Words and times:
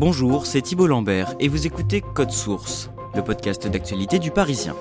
Bonjour, 0.00 0.46
c'est 0.46 0.62
Thibault 0.62 0.86
Lambert 0.86 1.34
et 1.40 1.48
vous 1.48 1.66
écoutez 1.66 2.00
Code 2.00 2.30
Source, 2.30 2.88
le 3.14 3.22
podcast 3.22 3.66
d'actualité 3.66 4.18
du 4.18 4.30
Parisien. 4.30 4.74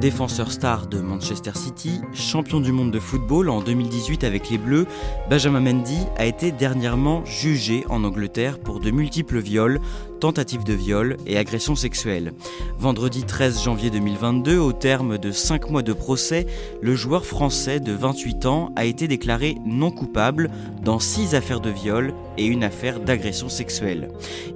Défenseur 0.00 0.50
star 0.50 0.86
de 0.86 1.00
Manchester 1.00 1.50
City, 1.54 2.00
champion 2.14 2.60
du 2.60 2.72
monde 2.72 2.90
de 2.90 2.98
football 2.98 3.50
en 3.50 3.60
2018 3.60 4.24
avec 4.24 4.48
les 4.48 4.56
Bleus, 4.56 4.86
Benjamin 5.28 5.60
Mendy 5.60 5.98
a 6.16 6.24
été 6.24 6.50
dernièrement 6.50 7.22
jugé 7.26 7.84
en 7.90 8.02
Angleterre 8.02 8.58
pour 8.58 8.80
de 8.80 8.90
multiples 8.90 9.40
viols, 9.40 9.82
tentatives 10.20 10.64
de 10.64 10.74
viol 10.74 11.16
et 11.26 11.36
agressions 11.38 11.74
sexuelles. 11.74 12.32
Vendredi 12.78 13.24
13 13.24 13.62
janvier 13.64 13.90
2022, 13.90 14.58
au 14.58 14.72
terme 14.72 15.18
de 15.18 15.32
5 15.32 15.70
mois 15.70 15.82
de 15.82 15.92
procès, 15.92 16.46
le 16.80 16.94
joueur 16.94 17.26
français 17.26 17.80
de 17.80 17.92
28 17.92 18.46
ans 18.46 18.72
a 18.76 18.84
été 18.84 19.08
déclaré 19.08 19.56
non 19.64 19.90
coupable 19.90 20.50
dans 20.84 20.98
6 20.98 21.34
affaires 21.34 21.60
de 21.60 21.70
viol 21.70 22.12
et 22.38 22.46
une 22.46 22.62
affaire 22.62 23.00
d'agression 23.00 23.48
sexuelle. 23.48 24.08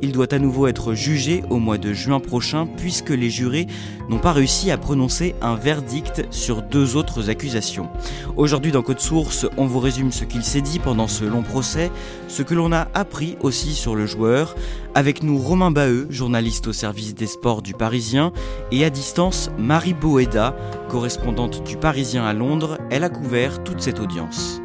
Il 0.03 0.13
doit 0.13 0.33
à 0.33 0.39
nouveau 0.39 0.67
être 0.67 0.95
jugé 0.95 1.43
au 1.51 1.59
mois 1.59 1.79
de 1.79 1.93
juin 1.93 2.21
prochain 2.21 2.67
puisque 2.67 3.11
les 3.11 3.31
jurés 3.31 3.67
n'ont 4.09 4.19
pas 4.19 4.33
réussi 4.33 4.71
à 4.71 4.77
prononcer 4.77 5.35
un 5.41 5.55
verdict 5.55 6.27
sur 6.31 6.63
deux 6.63 6.97
autres 6.97 7.31
accusations. 7.31 7.89
Aujourd'hui 8.37 8.73
dans 8.73 8.83
Code 8.83 9.01
Source, 9.01 9.47
on 9.57 9.67
vous 9.67 9.81
résume 9.81 10.13
ce 10.13 10.25
qu'il 10.25 10.45
s'est 10.45 10.61
dit 10.61 10.79
pendant 10.79 11.09
ce 11.09 11.25
long 11.25 11.43
procès, 11.43 11.91
ce 12.29 12.43
que 12.43 12.55
l'on 12.55 12.73
a 12.73 12.89
appris 12.95 13.37
aussi 13.41 13.73
sur 13.73 13.95
le 13.95 14.07
joueur. 14.07 14.55
Avec 14.97 15.25
nous 15.25 15.39
Romain 15.39 15.73
Baheux, 15.73 16.07
journaliste 16.11 16.69
au 16.69 16.73
service 16.73 17.17
des 17.17 17.27
sports 17.27 17.63
du 17.63 17.75
Parisien, 17.75 18.33
et 18.71 18.85
à 18.85 18.91
distance 18.91 19.51
Marie 19.59 19.93
Boeda, 19.93 20.55
correspondante 20.89 21.65
du 21.65 21.77
Parisien 21.77 22.25
à 22.25 22.33
Londres, 22.33 22.79
elle 22.91 23.03
a 23.03 23.09
couvert 23.09 23.65
toute 23.65 23.81
cette 23.81 23.99
audience. 23.99 24.61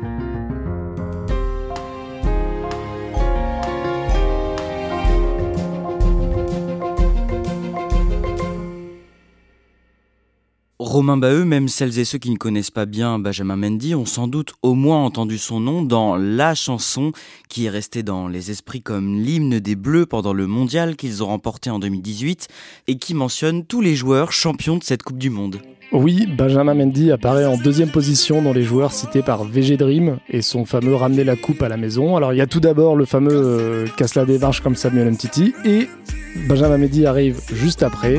Romain 10.99 11.15
Baheux, 11.15 11.45
même 11.45 11.69
celles 11.69 11.97
et 11.97 12.03
ceux 12.03 12.17
qui 12.17 12.29
ne 12.29 12.35
connaissent 12.35 12.71
pas 12.71 12.85
bien 12.85 13.19
Benjamin 13.19 13.55
Mendy 13.55 13.95
ont 13.95 14.05
sans 14.05 14.27
doute 14.27 14.51
au 14.61 14.73
moins 14.73 15.01
entendu 15.01 15.37
son 15.37 15.61
nom 15.61 15.81
dans 15.81 16.17
la 16.17 16.55
chanson 16.55 17.13
qui 17.47 17.67
est 17.67 17.69
restée 17.69 18.03
dans 18.03 18.27
les 18.27 18.51
esprits 18.51 18.81
comme 18.81 19.15
l'hymne 19.15 19.61
des 19.61 19.77
Bleus 19.77 20.05
pendant 20.05 20.33
le 20.33 20.45
mondial 20.45 20.97
qu'ils 20.97 21.23
ont 21.23 21.27
remporté 21.27 21.69
en 21.69 21.79
2018 21.79 22.49
et 22.87 22.97
qui 22.97 23.13
mentionne 23.13 23.63
tous 23.63 23.79
les 23.79 23.95
joueurs 23.95 24.33
champions 24.33 24.75
de 24.75 24.83
cette 24.83 25.03
Coupe 25.03 25.17
du 25.17 25.29
Monde. 25.29 25.61
Oui, 25.93 26.27
Benjamin 26.27 26.73
Mendy 26.73 27.13
apparaît 27.13 27.45
en 27.45 27.55
deuxième 27.55 27.91
position 27.91 28.41
dans 28.41 28.51
les 28.51 28.63
joueurs 28.63 28.91
cités 28.91 29.21
par 29.21 29.45
VG 29.45 29.77
Dream 29.77 30.17
et 30.27 30.41
son 30.41 30.65
fameux 30.65 30.95
ramener 30.95 31.23
la 31.23 31.37
coupe 31.37 31.61
à 31.61 31.69
la 31.69 31.77
maison. 31.77 32.17
Alors 32.17 32.33
il 32.33 32.39
y 32.39 32.41
a 32.41 32.47
tout 32.47 32.59
d'abord 32.59 32.97
le 32.97 33.05
fameux 33.05 33.31
euh, 33.31 33.87
casse 33.95 34.15
la 34.15 34.25
démarche 34.25 34.59
comme 34.59 34.75
Samuel 34.75 35.11
Mtiti 35.11 35.53
et 35.63 35.87
Benjamin 36.49 36.77
Mendy 36.77 37.05
arrive 37.05 37.39
juste 37.53 37.83
après. 37.83 38.17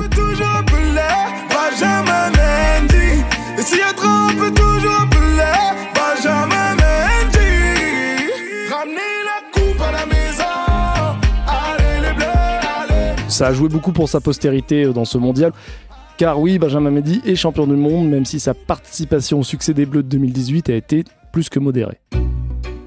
Ça 13.29 13.49
a 13.49 13.53
joué 13.53 13.69
beaucoup 13.69 13.93
pour 13.93 14.09
sa 14.09 14.21
postérité 14.21 14.85
dans 14.93 15.05
ce 15.05 15.19
mondial. 15.19 15.53
Car 16.17 16.39
oui, 16.39 16.59
Benjamin 16.59 16.91
Mendy 16.91 17.23
est 17.25 17.37
champion 17.37 17.67
du 17.67 17.75
monde, 17.75 18.09
même 18.09 18.27
si 18.27 18.39
sa 18.39 18.53
participation 18.53 19.41
au 19.41 19.43
succès 19.45 19.73
des 19.73 19.87
Bleus 19.87 20.03
de 20.03 20.09
2018 20.09 20.71
a 20.71 20.75
été 20.75 21.05
plus 21.33 21.49
que 21.49 21.59
modérée. 21.59 21.99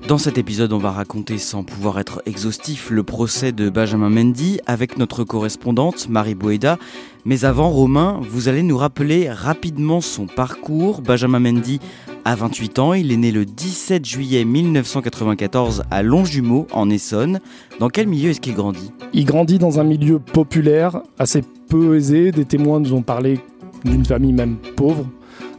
Dans 0.08 0.18
cet 0.18 0.38
épisode, 0.38 0.74
on 0.74 0.80
va 0.80 0.92
raconter, 0.92 1.38
sans 1.38 1.64
pouvoir 1.64 1.98
être 1.98 2.22
exhaustif, 2.26 2.90
le 2.90 3.04
procès 3.04 3.54
de 3.54 3.70
Benjamin 3.70 4.10
Mendy 4.10 4.60
avec 4.66 4.98
notre 4.98 5.24
correspondante 5.24 6.10
Marie 6.10 6.36
Boeda. 6.36 6.78
Mais 7.24 7.46
avant, 7.46 7.70
Romain, 7.70 8.20
vous 8.30 8.50
allez 8.50 8.64
nous 8.64 8.78
rappeler 8.78 9.30
rapidement 9.30 10.02
son 10.02 10.28
parcours. 10.28 11.02
Benjamin 11.02 11.40
Mendy 11.40 11.80
a 12.26 12.36
28 12.36 12.80
ans, 12.80 12.94
il 12.94 13.14
est 13.14 13.18
né 13.18 13.32
le 13.32 13.46
17 13.46 14.06
juillet 14.06 14.44
1994 14.44 15.84
à 15.90 16.04
Longjumeau, 16.04 16.68
en 16.74 16.90
Essonne. 16.90 17.40
Dans 17.80 17.88
quel 17.88 18.08
milieu 18.08 18.32
est-ce 18.32 18.42
qu'il 18.42 18.56
grandit? 18.56 18.92
Il 19.14 19.24
grandit 19.24 19.58
dans 19.58 19.80
un 19.80 19.86
milieu 19.86 20.20
populaire, 20.20 21.02
assez 21.18 21.44
peu 21.70 21.96
aisé. 21.96 22.34
Des 22.34 22.46
témoins 22.46 22.82
nous 22.82 22.94
ont 22.94 23.04
parlé 23.04 23.40
d'une 23.86 24.04
famille 24.04 24.34
même 24.34 24.58
pauvre. 24.76 25.06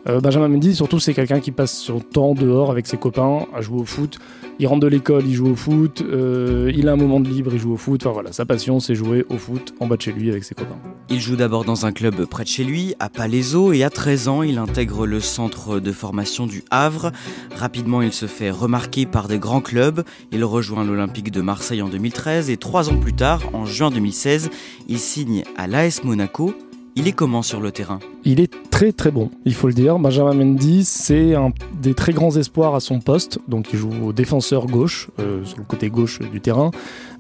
Euh, 0.07 0.21
Benjamin 0.21 0.49
Mendy, 0.49 0.75
surtout, 0.75 1.01
c'est 1.01 1.15
quelqu'un 1.15 1.41
qui 1.41 1.51
passe 1.51 1.77
son 1.77 2.01
temps 2.01 2.35
dehors 2.35 2.71
avec 2.71 2.87
ses 2.87 2.99
copains 2.99 3.47
à 3.55 3.63
jouer 3.63 3.81
au 3.81 3.85
foot. 3.85 4.19
Il 4.59 4.67
rentre 4.67 4.81
de 4.81 4.87
l'école, 4.87 5.27
il 5.27 5.35
joue 5.35 5.49
au 5.49 5.57
foot. 5.57 6.03
Euh, 6.03 6.71
il 6.75 6.89
a 6.89 6.93
un 6.93 6.97
moment 6.97 7.21
de 7.21 7.29
libre, 7.29 7.53
il 7.55 7.59
joue 7.59 7.73
au 7.73 7.77
foot. 7.77 8.05
Enfin 8.05 8.13
voilà, 8.13 8.31
sa 8.33 8.45
passion, 8.45 8.81
c'est 8.81 8.95
jouer 8.95 9.25
au 9.31 9.39
foot 9.39 9.75
en 9.81 9.87
bas 9.87 9.97
de 9.97 10.03
chez 10.03 10.13
lui 10.13 10.31
avec 10.31 10.45
ses 10.45 10.55
copains. 10.55 10.77
Il 11.09 11.21
joue 11.21 11.37
d'abord 11.37 11.65
dans 11.65 11.87
un 11.87 11.93
club 11.93 12.25
près 12.27 12.45
de 12.45 12.49
chez 12.49 12.65
lui, 12.65 12.95
à 13.01 13.09
Palaiseau, 13.09 13.73
et 13.73 13.83
à 13.83 13.91
13 13.91 14.29
ans, 14.29 14.43
il 14.43 14.59
intègre 14.59 15.07
le 15.07 15.21
centre 15.21 15.81
de 15.81 15.93
formation 15.93 16.47
du 16.47 16.63
Havre. 16.71 17.11
Rapidement, 17.57 18.03
il 18.03 18.13
se 18.13 18.27
fait 18.27 18.51
remarquer 18.51 19.07
par 19.07 19.27
des 19.27 19.39
grands 19.39 19.63
clubs. 19.63 20.05
Il 20.33 20.45
rejoint 20.45 20.85
l'Olympique 20.85 21.31
de 21.31 21.41
Marseille 21.41 21.83
en 21.83 21.89
2013, 21.89 22.51
et 22.51 22.57
trois 22.59 22.91
ans 22.91 22.99
plus 22.99 23.15
tard, 23.15 23.41
en 23.55 23.65
juin 23.65 23.91
2016, 23.91 24.51
il 24.89 24.99
signe 24.99 25.45
à 25.57 25.67
l'AS 25.67 26.05
Monaco. 26.05 26.55
Il 26.97 27.09
est 27.09 27.13
comment 27.13 27.43
sur 27.43 27.61
le 27.61 27.73
terrain? 27.73 27.99
Il 28.25 28.39
est 28.39 28.53
très 28.71 28.93
très 28.93 29.11
bon, 29.11 29.31
il 29.45 29.55
faut 29.55 29.67
le 29.67 29.75
dire. 29.75 29.99
Benjamin 29.99 30.33
Mendy, 30.33 30.85
c'est 30.85 31.35
un 31.35 31.51
des 31.83 31.93
très 31.93 32.13
grands 32.13 32.37
espoirs 32.37 32.77
à 32.77 32.81
son 32.81 33.01
poste. 33.01 33.41
Donc 33.49 33.73
il 33.73 33.81
joue 33.81 33.91
au 34.05 34.13
défenseur 34.13 34.67
gauche, 34.67 35.11
euh, 35.19 35.45
sur 35.45 35.59
le 35.59 35.65
côté 35.65 35.91
gauche 35.91 36.21
du 36.21 36.41
terrain. 36.41 36.71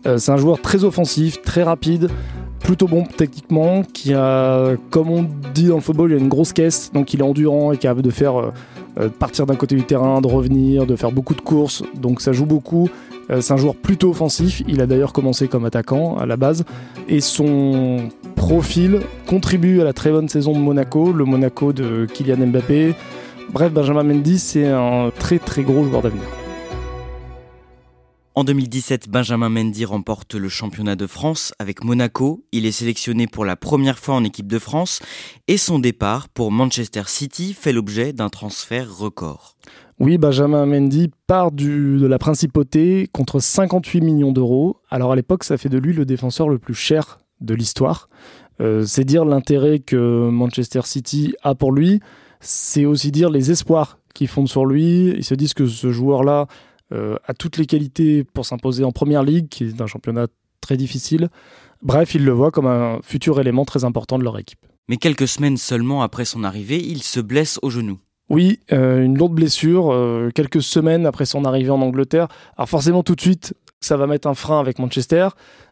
Euh, 0.06 0.18
c'est 0.18 0.30
un 0.30 0.36
joueur 0.36 0.60
très 0.60 0.84
offensif, 0.84 1.42
très 1.42 1.64
rapide, 1.64 2.08
plutôt 2.60 2.86
bon 2.86 3.02
techniquement, 3.02 3.82
qui 3.82 4.14
a, 4.14 4.76
comme 4.90 5.10
on 5.10 5.26
dit 5.52 5.66
dans 5.66 5.76
le 5.76 5.80
football, 5.80 6.12
il 6.12 6.18
a 6.18 6.20
une 6.20 6.28
grosse 6.28 6.52
caisse, 6.52 6.92
donc 6.92 7.12
il 7.12 7.18
est 7.18 7.24
endurant 7.24 7.72
et 7.72 7.76
capable 7.76 8.02
de 8.02 8.10
faire 8.10 8.52
euh, 9.00 9.08
partir 9.18 9.44
d'un 9.44 9.56
côté 9.56 9.74
du 9.74 9.82
terrain, 9.82 10.20
de 10.20 10.28
revenir, 10.28 10.86
de 10.86 10.94
faire 10.94 11.10
beaucoup 11.10 11.34
de 11.34 11.40
courses. 11.40 11.82
Donc 11.96 12.20
ça 12.20 12.30
joue 12.30 12.46
beaucoup. 12.46 12.88
c'est 13.40 13.52
un 13.52 13.56
joueur 13.56 13.74
plutôt 13.74 14.10
offensif. 14.10 14.62
Il 14.68 14.80
a 14.80 14.86
d'ailleurs 14.86 15.12
commencé 15.12 15.48
comme 15.48 15.64
attaquant 15.64 16.16
à 16.16 16.26
la 16.26 16.36
base. 16.36 16.64
Et 17.08 17.20
son 17.20 18.08
profil 18.44 19.00
contribue 19.26 19.80
à 19.80 19.84
la 19.84 19.94
très 19.94 20.10
bonne 20.10 20.28
saison 20.28 20.52
de 20.52 20.58
Monaco, 20.58 21.14
le 21.14 21.24
Monaco 21.24 21.72
de 21.72 22.04
Kylian 22.04 22.48
Mbappé. 22.48 22.94
Bref, 23.50 23.72
Benjamin 23.72 24.02
Mendy, 24.02 24.38
c'est 24.38 24.66
un 24.66 25.10
très 25.18 25.38
très 25.38 25.62
gros 25.62 25.82
joueur 25.82 26.02
d'avenir. 26.02 26.24
En 28.34 28.44
2017, 28.44 29.08
Benjamin 29.08 29.48
Mendy 29.48 29.86
remporte 29.86 30.34
le 30.34 30.50
championnat 30.50 30.94
de 30.94 31.06
France 31.06 31.54
avec 31.58 31.84
Monaco. 31.84 32.44
Il 32.52 32.66
est 32.66 32.72
sélectionné 32.72 33.26
pour 33.26 33.46
la 33.46 33.56
première 33.56 33.98
fois 33.98 34.14
en 34.14 34.24
équipe 34.24 34.48
de 34.48 34.58
France 34.58 35.00
et 35.48 35.56
son 35.56 35.78
départ 35.78 36.28
pour 36.28 36.52
Manchester 36.52 37.04
City 37.06 37.54
fait 37.54 37.72
l'objet 37.72 38.12
d'un 38.12 38.28
transfert 38.28 38.94
record. 38.94 39.56
Oui, 40.00 40.18
Benjamin 40.18 40.66
Mendy 40.66 41.10
part 41.26 41.50
du, 41.50 41.96
de 41.98 42.06
la 42.06 42.18
principauté 42.18 43.08
contre 43.10 43.40
58 43.40 44.02
millions 44.02 44.32
d'euros. 44.32 44.76
Alors 44.90 45.12
à 45.12 45.16
l'époque, 45.16 45.44
ça 45.44 45.56
fait 45.56 45.70
de 45.70 45.78
lui 45.78 45.94
le 45.94 46.04
défenseur 46.04 46.50
le 46.50 46.58
plus 46.58 46.74
cher 46.74 47.20
de 47.44 47.54
l'histoire. 47.54 48.08
c'est 48.58 49.04
dire 49.04 49.24
l'intérêt 49.24 49.78
que 49.80 50.28
Manchester 50.30 50.82
City 50.84 51.34
a 51.42 51.54
pour 51.54 51.72
lui. 51.72 52.00
C'est 52.40 52.84
aussi 52.84 53.10
dire 53.10 53.30
les 53.30 53.50
espoirs 53.50 53.98
qu'ils 54.14 54.28
fondent 54.28 54.48
sur 54.48 54.66
lui. 54.66 55.08
Ils 55.08 55.24
se 55.24 55.34
disent 55.34 55.54
que 55.54 55.66
ce 55.66 55.90
joueur-là 55.90 56.46
a 56.92 57.34
toutes 57.34 57.56
les 57.56 57.66
qualités 57.66 58.24
pour 58.24 58.46
s'imposer 58.46 58.84
en 58.84 58.92
première 58.92 59.22
ligue, 59.22 59.48
qui 59.48 59.64
est 59.64 59.80
un 59.80 59.86
championnat 59.86 60.28
très 60.60 60.76
difficile. 60.76 61.28
Bref, 61.82 62.14
ils 62.14 62.24
le 62.24 62.32
voient 62.32 62.50
comme 62.50 62.66
un 62.66 63.00
futur 63.02 63.38
élément 63.40 63.64
très 63.64 63.84
important 63.84 64.18
de 64.18 64.24
leur 64.24 64.38
équipe. 64.38 64.60
Mais 64.88 64.96
quelques 64.96 65.28
semaines 65.28 65.56
seulement 65.56 66.02
après 66.02 66.24
son 66.24 66.44
arrivée, 66.44 66.82
il 66.82 67.02
se 67.02 67.20
blesse 67.20 67.58
au 67.62 67.70
genou. 67.70 67.98
Oui, 68.30 68.60
euh, 68.72 69.04
une 69.04 69.18
lourde 69.18 69.34
blessure, 69.34 69.92
euh, 69.92 70.30
quelques 70.34 70.62
semaines 70.62 71.04
après 71.04 71.26
son 71.26 71.44
arrivée 71.44 71.70
en 71.70 71.80
Angleterre. 71.82 72.28
Alors 72.56 72.68
forcément, 72.68 73.02
tout 73.02 73.14
de 73.14 73.20
suite, 73.20 73.54
ça 73.84 73.96
va 73.96 74.06
mettre 74.06 74.28
un 74.28 74.34
frein 74.34 74.60
avec 74.60 74.78
Manchester. 74.78 75.28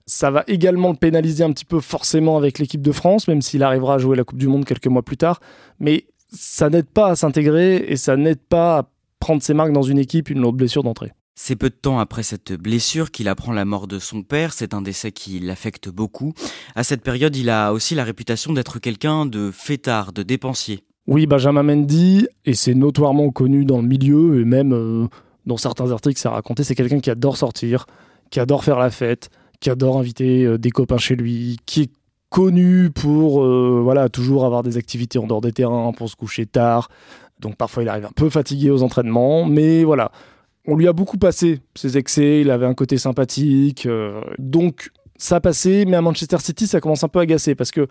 Ça 0.07 0.31
va 0.31 0.45
également 0.47 0.91
le 0.91 0.97
pénaliser 0.97 1.45
un 1.45 1.53
petit 1.53 1.65
peu 1.65 1.81
forcément 1.81 2.37
avec 2.37 2.59
l'équipe 2.59 2.83
de 2.83 2.93
France, 2.93 3.29
même 3.29 3.43
s'il 3.43 3.63
arrivera 3.63 3.95
à 3.95 3.99
jouer 3.99 4.17
la 4.17 4.25
Coupe 4.25 4.39
du 4.39 4.49
Monde 4.49 4.65
quelques 4.65 4.87
mois 4.87 5.03
plus 5.03 5.17
tard. 5.17 5.41
Mais 5.81 6.07
ça 6.33 6.71
n'aide 6.71 6.87
pas 6.87 7.09
à 7.09 7.17
s'intégrer 7.17 7.77
et 7.89 7.97
ça 7.97 8.17
n'aide 8.17 8.41
pas 8.41 8.79
à 8.79 8.89
prendre 9.21 9.43
ses 9.43 9.55
marques 9.55 9.73
dans 9.73 9.83
une 9.83 9.99
équipe, 9.99 10.31
une 10.31 10.41
lourde 10.41 10.57
blessure 10.57 10.83
d'entrée. 10.83 11.13
C'est 11.35 11.57
peu 11.57 11.71
de 11.71 11.75
temps 11.75 11.99
après 11.99 12.23
cette 12.23 12.53
blessure 12.53 13.11
qu'il 13.11 13.27
apprend 13.27 13.53
la 13.53 13.65
mort 13.65 13.87
de 13.87 13.99
son 13.99 14.23
père, 14.23 14.53
c'est 14.53 14.75
un 14.75 14.83
décès 14.83 15.13
qui 15.13 15.39
l'affecte 15.41 15.89
beaucoup. 15.89 16.35
À 16.75 16.85
cette 16.85 17.03
période, 17.03 17.35
il 17.37 17.49
a 17.49 17.73
aussi 17.73 17.95
la 17.95 18.05
réputation 18.05 18.53
d'être 18.53 18.79
quelqu'un 18.79 19.25
de 19.25 19.51
fêtard, 19.51 20.13
de 20.13 20.23
dépensier. 20.23 20.85
Oui, 21.07 21.27
Benjamin 21.27 21.63
Mendy, 21.63 22.27
et 22.45 22.55
c'est 22.55 22.75
notoirement 22.75 23.31
connu 23.31 23.65
dans 23.65 23.81
le 23.81 23.89
milieu, 23.89 24.41
et 24.41 24.45
même 24.45 24.73
euh, 24.73 25.07
dans 25.47 25.57
certains 25.57 25.91
articles, 25.91 26.21
c'est 26.21 26.29
raconté, 26.29 26.65
c'est 26.65 26.75
quelqu'un 26.75 27.01
qui 27.01 27.11
adore 27.11 27.37
sortir, 27.37 27.87
qui 28.31 28.41
adore 28.41 28.65
faire 28.65 28.79
la 28.79 28.91
fête, 28.91 29.31
qui 29.61 29.71
adore 29.71 29.99
inviter 29.99 30.45
euh, 30.45 30.59
des 30.59 30.71
copains 30.71 30.99
chez 30.99 31.17
lui, 31.17 31.59
qui 31.67 31.83
est 31.83 31.91
connu 32.31 32.91
pour 32.91 33.45
euh, 33.45 33.81
voilà 33.83 34.09
toujours 34.09 34.45
avoir 34.45 34.63
des 34.63 34.79
activités 34.79 35.19
en 35.19 35.27
dehors 35.27 35.41
des 35.41 35.53
terrains, 35.53 35.93
pour 35.93 36.09
se 36.09 36.17
coucher 36.17 36.47
tard. 36.47 36.89
Donc 37.41 37.57
parfois 37.57 37.83
il 37.83 37.89
arrive 37.89 38.07
un 38.07 38.13
peu 38.15 38.31
fatigué 38.31 38.71
aux 38.71 38.83
entraînements, 38.83 39.45
mais 39.45 39.85
voilà, 39.85 40.13
on 40.67 40.77
lui 40.77 40.89
a 40.89 40.93
beaucoup 40.93 41.19
passé 41.19 41.61
ses 41.75 41.99
excès, 41.99 42.41
il 42.41 42.51
avait 42.51 42.67
un 42.67 42.75
côté 42.75 42.97
sympathique, 42.99 43.87
euh, 43.87 44.21
donc 44.39 44.91
ça 45.17 45.41
passé, 45.41 45.85
mais 45.87 45.97
à 45.97 46.03
Manchester 46.03 46.39
City, 46.39 46.67
ça 46.67 46.81
commence 46.81 47.05
un 47.05 47.09
peu 47.09 47.21
à 47.21 47.23
agacer 47.23 47.55
parce 47.55 47.71
que 47.71 47.87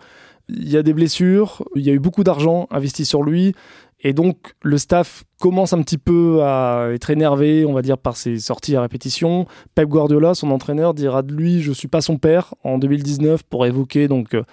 il 0.48 0.68
y 0.68 0.76
a 0.76 0.82
des 0.82 0.92
blessures, 0.92 1.64
il 1.76 1.82
y 1.82 1.90
a 1.90 1.92
eu 1.92 1.98
beaucoup 1.98 2.24
d'argent 2.24 2.66
investi 2.70 3.04
sur 3.04 3.22
lui, 3.22 3.54
et 4.02 4.12
donc 4.12 4.54
le 4.62 4.78
staff 4.78 5.24
commence 5.40 5.72
un 5.72 5.82
petit 5.82 5.98
peu 5.98 6.42
à 6.42 6.88
être 6.92 7.10
énervé, 7.10 7.64
on 7.64 7.72
va 7.72 7.82
dire, 7.82 7.98
par 7.98 8.16
ses 8.16 8.38
sorties 8.38 8.76
à 8.76 8.82
répétition. 8.82 9.46
Pep 9.74 9.88
Guardiola, 9.88 10.34
son 10.34 10.50
entraîneur, 10.50 10.92
dira 10.92 11.22
de 11.22 11.32
lui 11.32 11.62
"Je 11.62 11.72
suis 11.72 11.88
pas 11.88 12.00
son 12.00 12.18
père" 12.18 12.54
en 12.64 12.78
2019 12.78 13.44
pour 13.44 13.64
évoquer 13.64 14.08
donc 14.08 14.34
euh, 14.34 14.44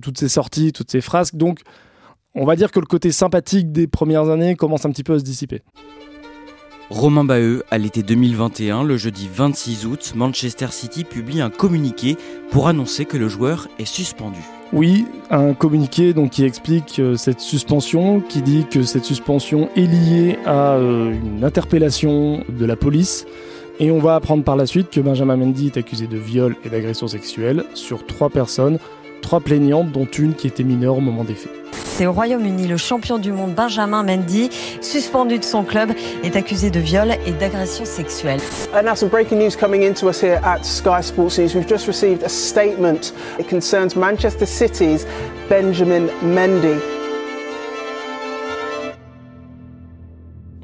toutes 0.00 0.18
ses 0.18 0.28
sorties, 0.28 0.72
toutes 0.72 0.90
ses 0.90 1.00
frasques. 1.00 1.36
Donc 1.36 1.60
on 2.34 2.44
va 2.44 2.56
dire 2.56 2.70
que 2.72 2.80
le 2.80 2.86
côté 2.86 3.12
sympathique 3.12 3.70
des 3.72 3.86
premières 3.86 4.30
années 4.30 4.56
commence 4.56 4.84
un 4.84 4.90
petit 4.90 5.04
peu 5.04 5.14
à 5.14 5.18
se 5.18 5.24
dissiper. 5.24 5.62
Romain 6.88 7.24
Baheux, 7.24 7.64
à 7.70 7.78
l'été 7.78 8.04
2021, 8.04 8.84
le 8.84 8.96
jeudi 8.96 9.28
26 9.32 9.86
août, 9.86 10.12
Manchester 10.14 10.68
City 10.70 11.02
publie 11.02 11.40
un 11.40 11.50
communiqué 11.50 12.16
pour 12.50 12.68
annoncer 12.68 13.06
que 13.06 13.16
le 13.16 13.28
joueur 13.28 13.66
est 13.80 13.86
suspendu. 13.86 14.38
Oui, 14.72 15.06
un 15.30 15.54
communiqué 15.54 16.12
donc 16.12 16.30
qui 16.30 16.44
explique 16.44 16.98
euh, 16.98 17.16
cette 17.16 17.40
suspension, 17.40 18.20
qui 18.20 18.42
dit 18.42 18.66
que 18.68 18.82
cette 18.82 19.04
suspension 19.04 19.68
est 19.76 19.86
liée 19.86 20.38
à 20.44 20.74
euh, 20.74 21.12
une 21.12 21.44
interpellation 21.44 22.42
de 22.48 22.66
la 22.66 22.76
police. 22.76 23.26
Et 23.78 23.90
on 23.90 23.98
va 23.98 24.16
apprendre 24.16 24.42
par 24.42 24.56
la 24.56 24.66
suite 24.66 24.90
que 24.90 25.00
Benjamin 25.00 25.36
Mendy 25.36 25.66
est 25.66 25.76
accusé 25.76 26.06
de 26.06 26.16
viol 26.16 26.56
et 26.64 26.70
d'agression 26.70 27.06
sexuelle 27.06 27.64
sur 27.74 28.06
trois 28.06 28.30
personnes, 28.30 28.78
trois 29.22 29.40
plaignantes, 29.40 29.92
dont 29.92 30.06
une 30.06 30.34
qui 30.34 30.46
était 30.46 30.64
mineure 30.64 30.96
au 30.96 31.02
moment 31.02 31.24
des 31.24 31.34
faits. 31.34 31.65
C'est 31.96 32.04
au 32.04 32.12
Royaume-Uni, 32.12 32.68
le 32.68 32.76
champion 32.76 33.16
du 33.16 33.32
monde 33.32 33.54
Benjamin 33.54 34.02
Mendy, 34.02 34.50
suspendu 34.82 35.38
de 35.38 35.44
son 35.44 35.64
club, 35.64 35.92
est 36.22 36.36
accusé 36.36 36.68
de 36.68 36.78
viol 36.78 37.16
et 37.24 37.32
d'agression 37.32 37.86
sexuelle. 37.86 38.38
And 38.74 38.82
now 38.82 38.94
some 38.94 39.08
breaking 39.08 39.38
news 39.38 39.56
coming 39.56 39.82
into 39.82 40.06
us 40.10 40.20
here 40.20 40.38
at 40.44 40.62
Sky 40.62 41.00
Sports 41.00 41.38
News. 41.38 41.54
We've 41.54 41.66
just 41.66 41.86
received 41.86 42.22
a 42.22 42.28
statement. 42.28 43.14
It 43.38 43.48
concerns 43.48 43.96
Manchester 43.96 44.44
City's 44.44 45.06
Benjamin 45.48 46.08
Mendy. 46.22 46.95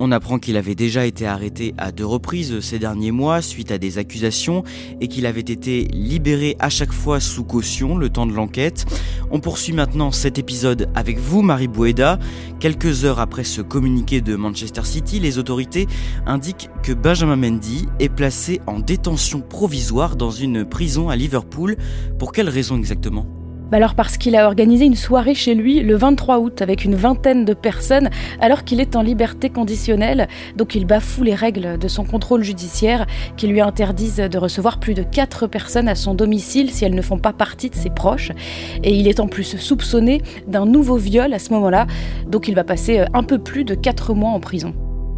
On 0.05 0.11
apprend 0.11 0.41
qu'il 0.41 0.57
avait 0.57 0.75
déjà 0.75 1.07
été 1.07 1.29
arrêté 1.29 1.75
à 1.79 1.93
deux 1.93 2.05
reprises 2.05 2.59
ces 2.59 2.81
derniers 2.81 3.13
mois 3.13 3.41
suite 3.41 3.71
à 3.71 3.79
des 3.79 3.99
accusations 3.99 4.65
et 5.01 5.07
qu'il 5.07 5.27
avait 5.27 5.39
été 5.39 5.85
libéré 5.93 6.57
à 6.59 6.71
chaque 6.71 6.91
fois 6.91 7.21
sous 7.21 7.45
caution 7.45 7.97
le 7.97 8.09
temps 8.09 8.27
de 8.27 8.33
l'enquête. 8.33 8.85
On 9.31 9.39
poursuit 9.39 9.73
maintenant 9.73 10.11
cet 10.11 10.41
épisode 10.41 10.89
avec 10.97 11.21
vous, 11.21 11.43
Marie 11.43 11.69
Boueda. 11.69 12.19
Quelques 12.59 13.05
heures 13.05 13.21
après 13.21 13.45
ce 13.45 13.63
communiqué 13.63 14.21
de 14.21 14.35
Manchester 14.35 14.83
City, 14.83 15.21
les 15.21 15.39
autorités 15.39 15.87
indiquent 16.27 16.69
que 16.83 16.93
Benjamin 16.93 17.37
Mendy 17.37 17.87
est 18.01 18.09
placé 18.09 18.61
en 18.67 18.81
détention 18.81 19.41
provisoire 19.41 20.17
dans 20.17 20.33
une 20.33 20.65
prison 20.65 21.11
à 21.11 21.15
Liverpool. 21.15 21.77
Pour 22.19 22.33
quelle 22.33 22.49
raison 22.49 22.77
exactement? 22.77 23.42
Bah 23.73 23.79
alors 23.79 23.95
parce 23.95 24.19
qu'il 24.19 24.37
a 24.37 24.45
organisé 24.47 24.85
une 24.85 24.97
soirée 24.97 25.35
chez 25.35 25.55
lui 25.55 25.81
le 25.81 25.97
23 25.97 26.41
août 26.41 26.61
avec 26.61 26.85
une 26.85 26.95
vingtaine 26.95 27.47
de 27.47 27.55
personnes 27.55 28.11
alors 28.39 28.65
qu'il 28.65 28.81
est 28.81 28.97
en 28.97 29.03
liberté 29.03 29.49
conditionnelle. 29.49 30.29
Donc 30.57 30.75
il 30.75 30.85
bafoue 30.85 31.23
les 31.23 31.35
règles 31.35 31.79
de 31.79 31.89
son 31.89 32.05
contrôle 32.05 32.43
judiciaire 32.43 33.07
qui 33.39 33.47
lui 33.47 33.63
interdisent 33.63 34.17
de 34.17 34.37
recevoir 34.37 34.79
plus 34.79 34.93
de 34.93 35.03
4 35.03 35.47
personnes 35.47 35.89
à 35.89 35.95
son 35.95 36.13
domicile 36.13 36.71
si 36.71 36.85
elles 36.85 36.95
ne 36.95 37.01
font 37.01 37.19
pas 37.19 37.33
partie 37.33 37.71
de 37.71 37.75
ses 37.75 37.89
proches. 37.89 38.33
Et 38.85 38.95
il 38.95 39.09
est 39.09 39.21
en 39.21 39.27
plus 39.27 39.57
soupçonné 39.57 40.21
d'un 40.47 40.67
nouveau 40.67 40.97
viol 40.97 41.33
à 41.33 41.39
ce 41.39 41.55
moment-là. 41.55 41.87
Donc 42.27 42.49
il 42.49 42.55
va 42.55 42.65
passer 42.65 43.07
un 43.15 43.23
peu 43.23 43.39
plus 43.39 43.65
de 43.65 43.75
4 43.75 44.13
mois 44.13 44.33
en 44.33 44.41
prison. 44.41 44.75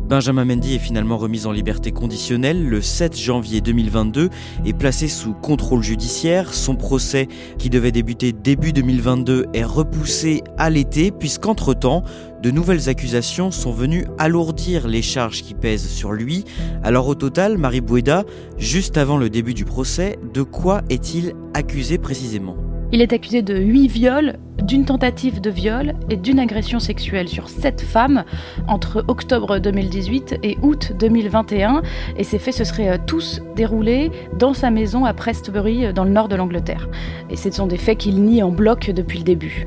Benjamin 0.09 0.45
Mendy 0.45 0.75
est 0.75 0.79
finalement 0.79 1.17
remis 1.17 1.47
en 1.47 1.53
liberté 1.53 1.91
conditionnelle 1.91 2.63
le 2.69 2.83
7 2.83 3.19
janvier 3.19 3.63
2022 3.63 4.29
et 4.67 4.73
placé 4.75 5.09
sous 5.09 5.33
contrôle 5.33 5.83
judiciaire. 5.83 6.53
Son 6.53 6.77
procès, 6.77 7.27
qui 7.57 7.71
devait 7.71 7.91
débuter 7.91 8.33
début 8.33 8.75
2022, 8.75 9.47
est 9.55 9.65
repoussé 9.65 10.43
à 10.59 10.69
l'été 10.69 11.11
puisqu'entre-temps, 11.11 12.05
de 12.43 12.51
nouvelles 12.51 12.91
accusations 12.91 13.51
sont 13.51 13.73
venues 13.73 14.05
alourdir 14.19 14.89
les 14.89 15.01
charges 15.01 15.43
qui 15.43 15.55
pèsent 15.55 15.89
sur 15.89 16.13
lui. 16.13 16.45
Alors 16.83 17.09
au 17.09 17.15
total, 17.15 17.57
Marie 17.57 17.81
Boueda, 17.81 18.25
juste 18.59 18.99
avant 18.99 19.17
le 19.17 19.31
début 19.31 19.55
du 19.55 19.65
procès, 19.65 20.19
de 20.35 20.43
quoi 20.43 20.83
est-il 20.91 21.33
accusé 21.55 21.97
précisément? 21.97 22.57
Il 22.93 23.03
est 23.03 23.13
accusé 23.13 23.43
de 23.43 23.57
8 23.57 23.89
viols, 23.89 24.37
d'une 24.63 24.85
tentative 24.85 25.41
de 25.41 25.51
viol 25.51 25.95
et 26.11 26.17
d'une 26.17 26.39
agression 26.39 26.81
sexuelle 26.81 27.29
sur 27.29 27.49
7 27.49 27.83
femmes 27.83 28.25
entre 28.67 29.05
octobre 29.09 29.59
2018 29.59 30.39
et 30.43 30.57
août 30.63 30.93
2021. 30.99 31.83
Et 32.17 32.25
ces 32.25 32.39
faits 32.39 32.55
se 32.55 32.65
seraient 32.65 32.91
euh, 32.91 32.99
tous 33.07 33.43
déroulés 33.57 34.11
dans 34.39 34.55
sa 34.55 34.71
maison 34.71 35.05
à 35.05 35.13
Prestbury, 35.13 35.93
dans 35.93 36.05
le 36.05 36.11
nord 36.11 36.29
de 36.29 36.37
l'Angleterre. 36.37 36.89
Et 37.31 37.37
ce 37.37 37.51
sont 37.51 37.67
des 37.67 37.79
faits 37.79 37.99
qu'il 37.99 38.23
nie 38.23 38.43
en 38.43 38.51
bloc 38.51 38.91
depuis 38.91 39.19
le 39.19 39.25
début. 39.25 39.67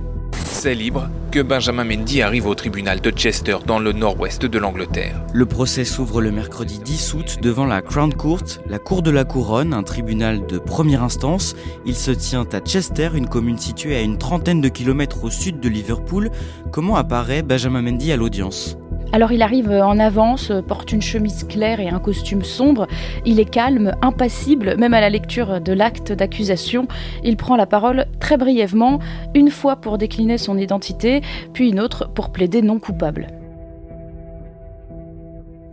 Libre 0.74 1.10
que 1.32 1.40
Benjamin 1.42 1.84
Mendy 1.84 2.22
arrive 2.22 2.48
au 2.48 2.56
tribunal 2.56 3.02
de 3.02 3.12
Chester 3.12 3.58
dans 3.66 3.80
le 3.80 3.92
nord-ouest 3.92 4.46
de 4.46 4.58
l'Angleterre. 4.58 5.22
Le 5.34 5.46
procès 5.46 5.86
s'ouvre 5.86 6.22
le 6.22 6.32
mercredi 6.32 6.80
10 6.80 7.14
août 7.14 7.38
devant 7.42 7.66
la 7.66 7.82
Crown 7.82 8.14
Court, 8.14 8.44
la 8.68 8.80
Cour 8.80 9.02
de 9.02 9.12
la 9.12 9.26
Couronne, 9.26 9.74
un 9.74 9.84
tribunal 9.84 10.46
de 10.46 10.58
première 10.58 11.04
instance. 11.04 11.56
Il 11.86 11.96
se 11.96 12.12
tient 12.12 12.46
à 12.54 12.60
Chester, 12.60 13.10
une 13.14 13.28
commune 13.28 13.58
située 13.58 13.96
à 13.96 14.02
une 14.02 14.18
trentaine 14.18 14.62
de 14.62 14.70
kilomètres 14.70 15.24
au 15.24 15.30
sud 15.30 15.60
de 15.60 15.70
Liverpool. 15.70 16.32
Comment 16.72 16.96
apparaît 16.96 17.44
Benjamin 17.44 17.82
Mendy 17.82 18.12
à 18.12 18.18
l'audience? 18.18 18.78
Alors 19.12 19.32
il 19.32 19.42
arrive 19.42 19.70
en 19.70 20.00
avance, 20.00 20.52
porte 20.68 20.92
une 20.92 21.02
chemise 21.02 21.46
claire 21.46 21.80
et 21.80 21.90
un 21.90 22.00
costume 22.00 22.44
sombre. 22.44 22.88
Il 23.26 23.40
est 23.40 23.50
calme, 23.50 23.96
impassible, 24.02 24.76
même 24.78 24.94
à 24.94 25.02
la 25.02 25.10
lecture 25.10 25.62
de 25.62 25.74
l'acte 25.74 26.12
d'accusation. 26.12 26.88
Il 27.24 27.38
prend 27.38 27.56
la 27.56 27.66
parole 27.66 28.06
très 28.20 28.38
brièvement, 28.38 29.00
une 29.34 29.50
fois 29.50 29.78
pour 29.78 29.98
décliner 29.98 30.38
son 30.38 30.58
identité, 30.58 31.22
puis 31.54 31.70
une 31.70 31.80
autre 31.80 32.10
pour 32.14 32.32
plaider 32.32 32.62
non 32.62 32.80
coupable. 32.80 33.28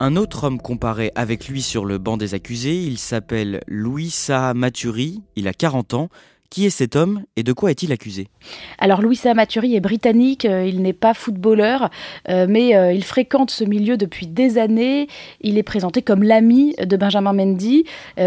Un 0.00 0.16
autre 0.16 0.44
homme 0.44 0.60
comparé 0.60 1.12
avec 1.14 1.48
lui 1.48 1.62
sur 1.62 1.84
le 1.84 1.98
banc 1.98 2.16
des 2.16 2.34
accusés, 2.34 2.76
il 2.76 2.98
s'appelle 2.98 3.60
Louis 3.68 4.10
Saha 4.10 4.52
Maturi, 4.52 5.22
il 5.36 5.48
a 5.48 5.52
40 5.52 5.94
ans, 5.94 6.08
qui 6.54 6.66
est 6.66 6.70
cet 6.70 6.94
homme 6.94 7.24
et 7.34 7.42
de 7.42 7.52
quoi 7.52 7.72
est-il 7.72 7.90
accusé 7.90 8.28
Alors 8.78 9.02
Louis 9.02 9.16
Samaturi 9.16 9.74
est 9.74 9.80
britannique, 9.80 10.44
euh, 10.44 10.64
il 10.64 10.82
n'est 10.82 10.92
pas 10.92 11.12
footballeur, 11.12 11.90
euh, 12.28 12.46
mais 12.48 12.76
euh, 12.76 12.92
il 12.92 13.02
fréquente 13.02 13.50
ce 13.50 13.64
milieu 13.64 13.96
depuis 13.96 14.28
des 14.28 14.56
années. 14.56 15.08
Il 15.40 15.58
est 15.58 15.64
présenté 15.64 16.00
comme 16.00 16.22
l'ami 16.22 16.76
de 16.80 16.96
Benjamin 16.96 17.32
Mendy, 17.32 17.86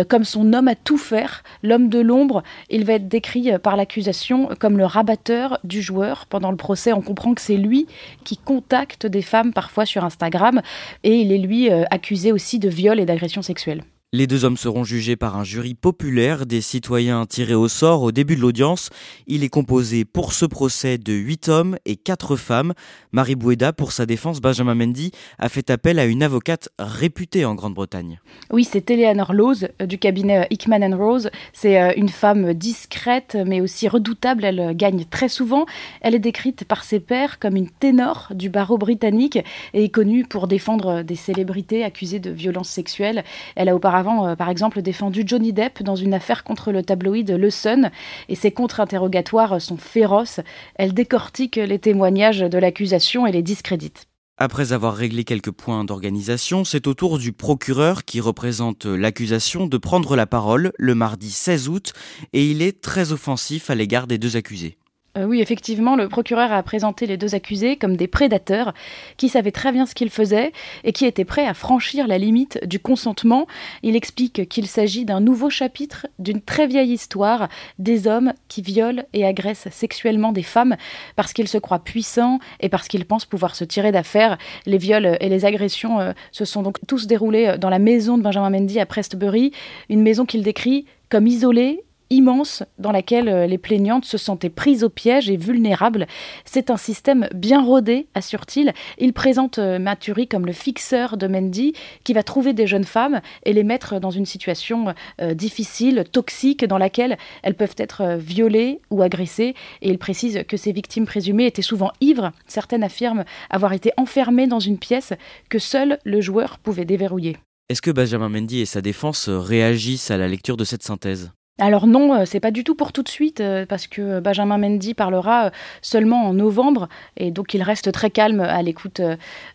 comme 0.10 0.26
son 0.26 0.52
homme 0.52 0.68
à 0.68 0.76
tout 0.76 0.98
faire, 0.98 1.42
l'homme 1.64 1.88
de 1.88 2.00
l'ombre. 2.00 2.44
Il 2.70 2.84
va 2.84 2.94
être 2.94 3.08
décrit 3.08 3.58
par 3.60 3.78
l'accusation 3.78 4.50
comme 4.60 4.78
le 4.78 4.86
rabatteur 4.86 5.60
du 5.64 5.82
joueur. 5.82 6.26
Pendant 6.26 6.52
le 6.52 6.58
procès, 6.58 6.92
on 6.92 7.02
comprend 7.02 7.34
que 7.34 7.42
c'est 7.42 7.56
lui 7.56 7.88
qui 8.26 8.36
contacte 8.36 9.06
des 9.06 9.22
femmes 9.22 9.54
parfois 9.54 9.86
sur 9.86 10.04
Instagram 10.04 10.62
et 11.06 11.16
il 11.16 11.32
est 11.32 11.38
lui 11.38 11.70
accusé 11.70 12.34
aussi 12.34 12.60
de 12.60 12.68
viol 12.68 13.00
et 13.00 13.06
d'agression 13.06 13.42
sexuelle. 13.42 13.84
Les 14.14 14.26
deux 14.26 14.46
hommes 14.46 14.56
seront 14.56 14.86
jugés 14.86 15.18
par 15.18 15.36
un 15.36 15.44
jury 15.44 15.74
populaire 15.74 16.46
des 16.46 16.62
citoyens 16.62 17.26
tirés 17.26 17.56
au 17.56 17.68
sort 17.68 18.04
au 18.04 18.14
début 18.14 18.38
de 18.38 18.42
l'audience. 18.42 18.90
Il 19.28 19.44
est 19.44 19.50
composé 19.50 20.06
pour 20.06 20.32
ce 20.32 20.46
procès 20.46 20.98
de 20.98 21.12
huit 21.12 21.50
hommes 21.50 21.76
et 21.86 21.98
quatre 21.98 22.38
femmes. 22.38 22.74
Marie 23.12 23.36
Boueda, 23.36 23.74
pour 23.74 23.92
sa 23.92 24.06
défense, 24.06 24.40
Benjamin 24.40 24.76
Mendy 24.76 25.12
a 25.40 25.50
fait 25.50 25.70
appel 25.70 26.00
à 26.00 26.06
une 26.06 26.24
avocate 26.24 26.70
réputée 26.80 27.44
en 27.44 27.54
Grande-Bretagne. 27.54 28.22
Oui, 28.50 28.64
c'est 28.64 28.90
Eleanor 28.90 29.34
Lose 29.34 29.68
euh, 29.82 29.86
du 29.86 29.98
cabinet 29.98 30.44
euh, 30.44 30.46
Hickman 30.52 30.96
Rose. 30.96 31.30
C'est 31.52 31.78
euh, 31.78 31.92
une 31.98 32.08
femme 32.08 32.54
discrète 32.54 33.38
mais 33.46 33.60
aussi 33.60 33.90
redoutable. 33.90 34.46
Elle 34.46 34.74
gagne 34.78 35.04
très 35.04 35.28
souvent. 35.28 35.66
Elle 36.00 36.16
est 36.16 36.20
décrite 36.20 36.64
par 36.64 36.86
ses 36.86 37.02
pairs 37.02 37.40
comme 37.40 37.58
une 37.58 37.70
ténor 37.70 38.30
du 38.34 38.48
barreau 38.48 38.78
britannique 38.78 39.38
et 39.74 39.84
est 39.84 39.90
connue 39.90 40.24
pour 40.24 40.48
défendre 40.48 41.02
des 41.02 41.16
célébrités 41.16 41.84
accusées 41.84 42.20
de 42.20 42.32
violences 42.32 42.70
sexuelles. 42.70 43.26
Elle 43.58 43.68
a 43.68 43.76
auparavant 43.76 43.97
avant, 43.98 44.28
euh, 44.28 44.36
par 44.36 44.50
exemple, 44.50 44.82
défendu 44.82 45.24
Johnny 45.26 45.54
Depp 45.54 45.84
dans 45.84 45.96
une 45.96 46.14
affaire 46.14 46.44
contre 46.44 46.72
le 46.72 46.84
tabloïd 46.84 47.30
Le 47.32 47.50
Sun, 47.50 47.92
et 48.30 48.36
ses 48.36 48.52
contre-interrogatoires 48.52 49.62
sont 49.62 49.78
féroces. 49.78 50.40
Elle 50.76 50.94
décortique 50.94 51.58
les 51.58 51.80
témoignages 51.80 52.40
de 52.40 52.58
l'accusation 52.58 53.28
et 53.28 53.32
les 53.32 53.44
discrédite. 53.44 54.08
Après 54.40 54.72
avoir 54.72 54.96
réglé 54.96 55.24
quelques 55.24 55.50
points 55.50 55.84
d'organisation, 55.84 56.64
c'est 56.64 56.86
au 56.86 56.94
tour 56.94 57.18
du 57.18 57.34
procureur 57.34 58.06
qui 58.06 58.22
représente 58.22 58.86
l'accusation 58.86 59.66
de 59.66 59.78
prendre 59.78 60.16
la 60.16 60.28
parole 60.28 60.74
le 60.78 60.94
mardi 60.94 61.32
16 61.32 61.70
août 61.70 61.94
et 62.34 62.46
il 62.46 62.62
est 62.62 62.80
très 62.80 63.12
offensif 63.12 63.72
à 63.72 63.76
l'égard 63.76 64.06
des 64.06 64.20
deux 64.20 64.36
accusés. 64.38 64.78
Euh, 65.18 65.26
oui, 65.26 65.42
effectivement, 65.42 65.96
le 65.96 66.08
procureur 66.08 66.52
a 66.52 66.62
présenté 66.64 67.08
les 67.08 67.18
deux 67.18 67.36
accusés 67.36 67.76
comme 67.76 67.98
des 67.98 68.08
prédateurs 68.08 68.74
qui 69.18 69.30
savaient 69.30 69.52
très 69.52 69.72
bien 69.72 69.86
ce 69.86 69.96
qu'ils 69.96 70.10
faisaient 70.10 70.52
et 70.84 70.94
qui 70.94 71.06
étaient 71.06 71.26
prêts 71.26 71.46
à 71.46 71.54
franchir 71.54 72.08
la 72.08 72.18
limite 72.18 72.60
du 72.66 72.80
consentement. 72.80 73.48
Il 73.84 73.96
explique 73.96 74.48
qu'il 74.50 74.68
s'agit 74.68 75.06
d'un 75.06 75.20
nouveau 75.20 75.50
chapitre 75.50 76.08
d'une 76.20 76.42
très 76.42 76.68
vieille 76.68 76.92
histoire 76.92 77.50
des 77.80 78.08
hommes 78.08 78.34
qui 78.48 78.62
violent 78.62 79.04
et 79.14 79.26
agressent 79.26 79.70
sexuellement 79.72 80.32
des 80.32 80.44
femmes 80.44 80.76
parce 81.16 81.34
qu'ils 81.34 81.48
se 81.48 81.58
croient 81.58 81.84
puissants 81.84 82.40
et 82.60 82.70
parce 82.70 82.88
qu'ils 82.88 83.06
pensent 83.06 83.26
pouvoir 83.26 83.56
se 83.56 83.64
tirer 83.64 83.92
d'affaire. 83.92 84.38
Les 84.66 84.78
viols 84.78 85.18
et 85.20 85.30
les 85.30 85.46
agressions 85.46 86.00
euh, 86.00 86.12
se 86.32 86.46
sont 86.46 86.62
donc 86.62 86.78
tous 86.88 87.08
déroulés 87.08 87.58
dans 87.58 87.70
la 87.70 87.80
maison 87.80 88.18
de 88.18 88.24
Benjamin 88.24 88.50
Mendy 88.50 88.80
à 88.80 88.86
Prestbury, 88.86 89.52
une 89.90 90.02
maison 90.02 90.26
qu'il 90.26 90.44
décrit 90.44 90.86
comme 91.10 91.28
isolée 91.28 91.84
immense 92.10 92.64
dans 92.80 92.92
laquelle 92.92 93.30
euh, 93.30 93.48
les 93.48 93.58
plaignantes 93.58 94.06
se 94.06 94.18
sentaient 94.18 94.50
prises 94.50 94.84
au 94.84 94.90
piège 94.90 95.30
et 95.30 95.38
vulnérables. 95.38 96.08
C'est 96.46 96.70
un 96.70 96.78
système 96.78 97.28
bien 97.34 97.64
rodé, 97.64 98.08
assure-t-il. 98.16 98.74
Il 98.98 99.14
présente 99.14 99.60
euh, 99.60 99.80
Maturi 99.80 100.28
comme 100.28 100.46
le 100.46 100.54
fixeur 100.54 101.18
de 101.18 101.28
Mendy 101.28 101.74
qui 102.04 102.14
va 102.14 102.24
trouver 102.24 102.54
des 102.54 102.68
jeunes 102.68 102.84
femmes 102.84 103.22
et 103.44 103.54
les 103.54 103.64
mettre 103.64 104.00
dans 104.00 104.12
une 104.12 104.26
situation 104.26 104.94
euh, 105.22 105.34
difficile, 105.34 106.06
toxique, 106.12 106.66
dans 106.66 106.78
laquelle 106.78 107.18
elles 107.44 107.56
peuvent 107.56 107.76
être 107.78 108.18
violées 108.18 108.82
ou 108.90 109.02
agressées. 109.02 109.56
Et 109.82 109.90
il 109.90 109.98
précise 109.98 110.44
que 110.48 110.58
ces 110.58 110.72
victimes 110.72 111.06
présumées 111.06 111.46
étaient 111.46 111.62
souvent 111.62 111.92
ivres. 112.02 112.32
Certaines 112.48 112.84
affirment 112.84 113.26
avoir 113.50 113.74
été 113.74 113.92
enfermées 113.98 114.48
dans 114.48 114.60
une 114.60 114.78
pièce 114.78 115.14
que 115.50 115.60
seul 115.60 116.00
le 116.04 116.22
joueur 116.22 116.58
pouvait 116.60 116.86
déverrouiller. 116.86 117.38
Est-ce 117.70 117.82
que 117.82 117.92
Benjamin 117.92 118.30
Mendy 118.30 118.62
et 118.62 118.66
sa 118.66 118.82
défense 118.82 119.28
réagissent 119.28 120.10
à 120.10 120.18
la 120.18 120.30
lecture 120.30 120.56
de 120.56 120.64
cette 120.64 120.84
synthèse? 120.84 121.32
Alors 121.60 121.88
non, 121.88 122.14
euh, 122.14 122.26
c'est 122.26 122.40
pas 122.40 122.52
du 122.52 122.64
tout 122.64 122.76
pour 122.76 122.94
tout 122.94 123.04
de 123.04 123.10
suite, 123.10 123.42
euh, 123.42 123.66
parce 123.66 123.88
que 123.88 124.20
Benjamin 124.20 124.58
Mendy 124.58 124.94
parlera 124.94 125.46
euh, 125.46 125.50
seulement 125.82 126.28
en 126.28 126.34
novembre, 126.34 126.88
et 127.16 127.32
donc 127.32 127.54
il 127.54 127.64
reste 127.64 127.92
très 127.92 128.12
calme 128.12 128.42
à 128.42 128.62
l'écoute 128.62 129.02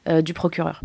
du 0.09 0.35
procureur. 0.35 0.83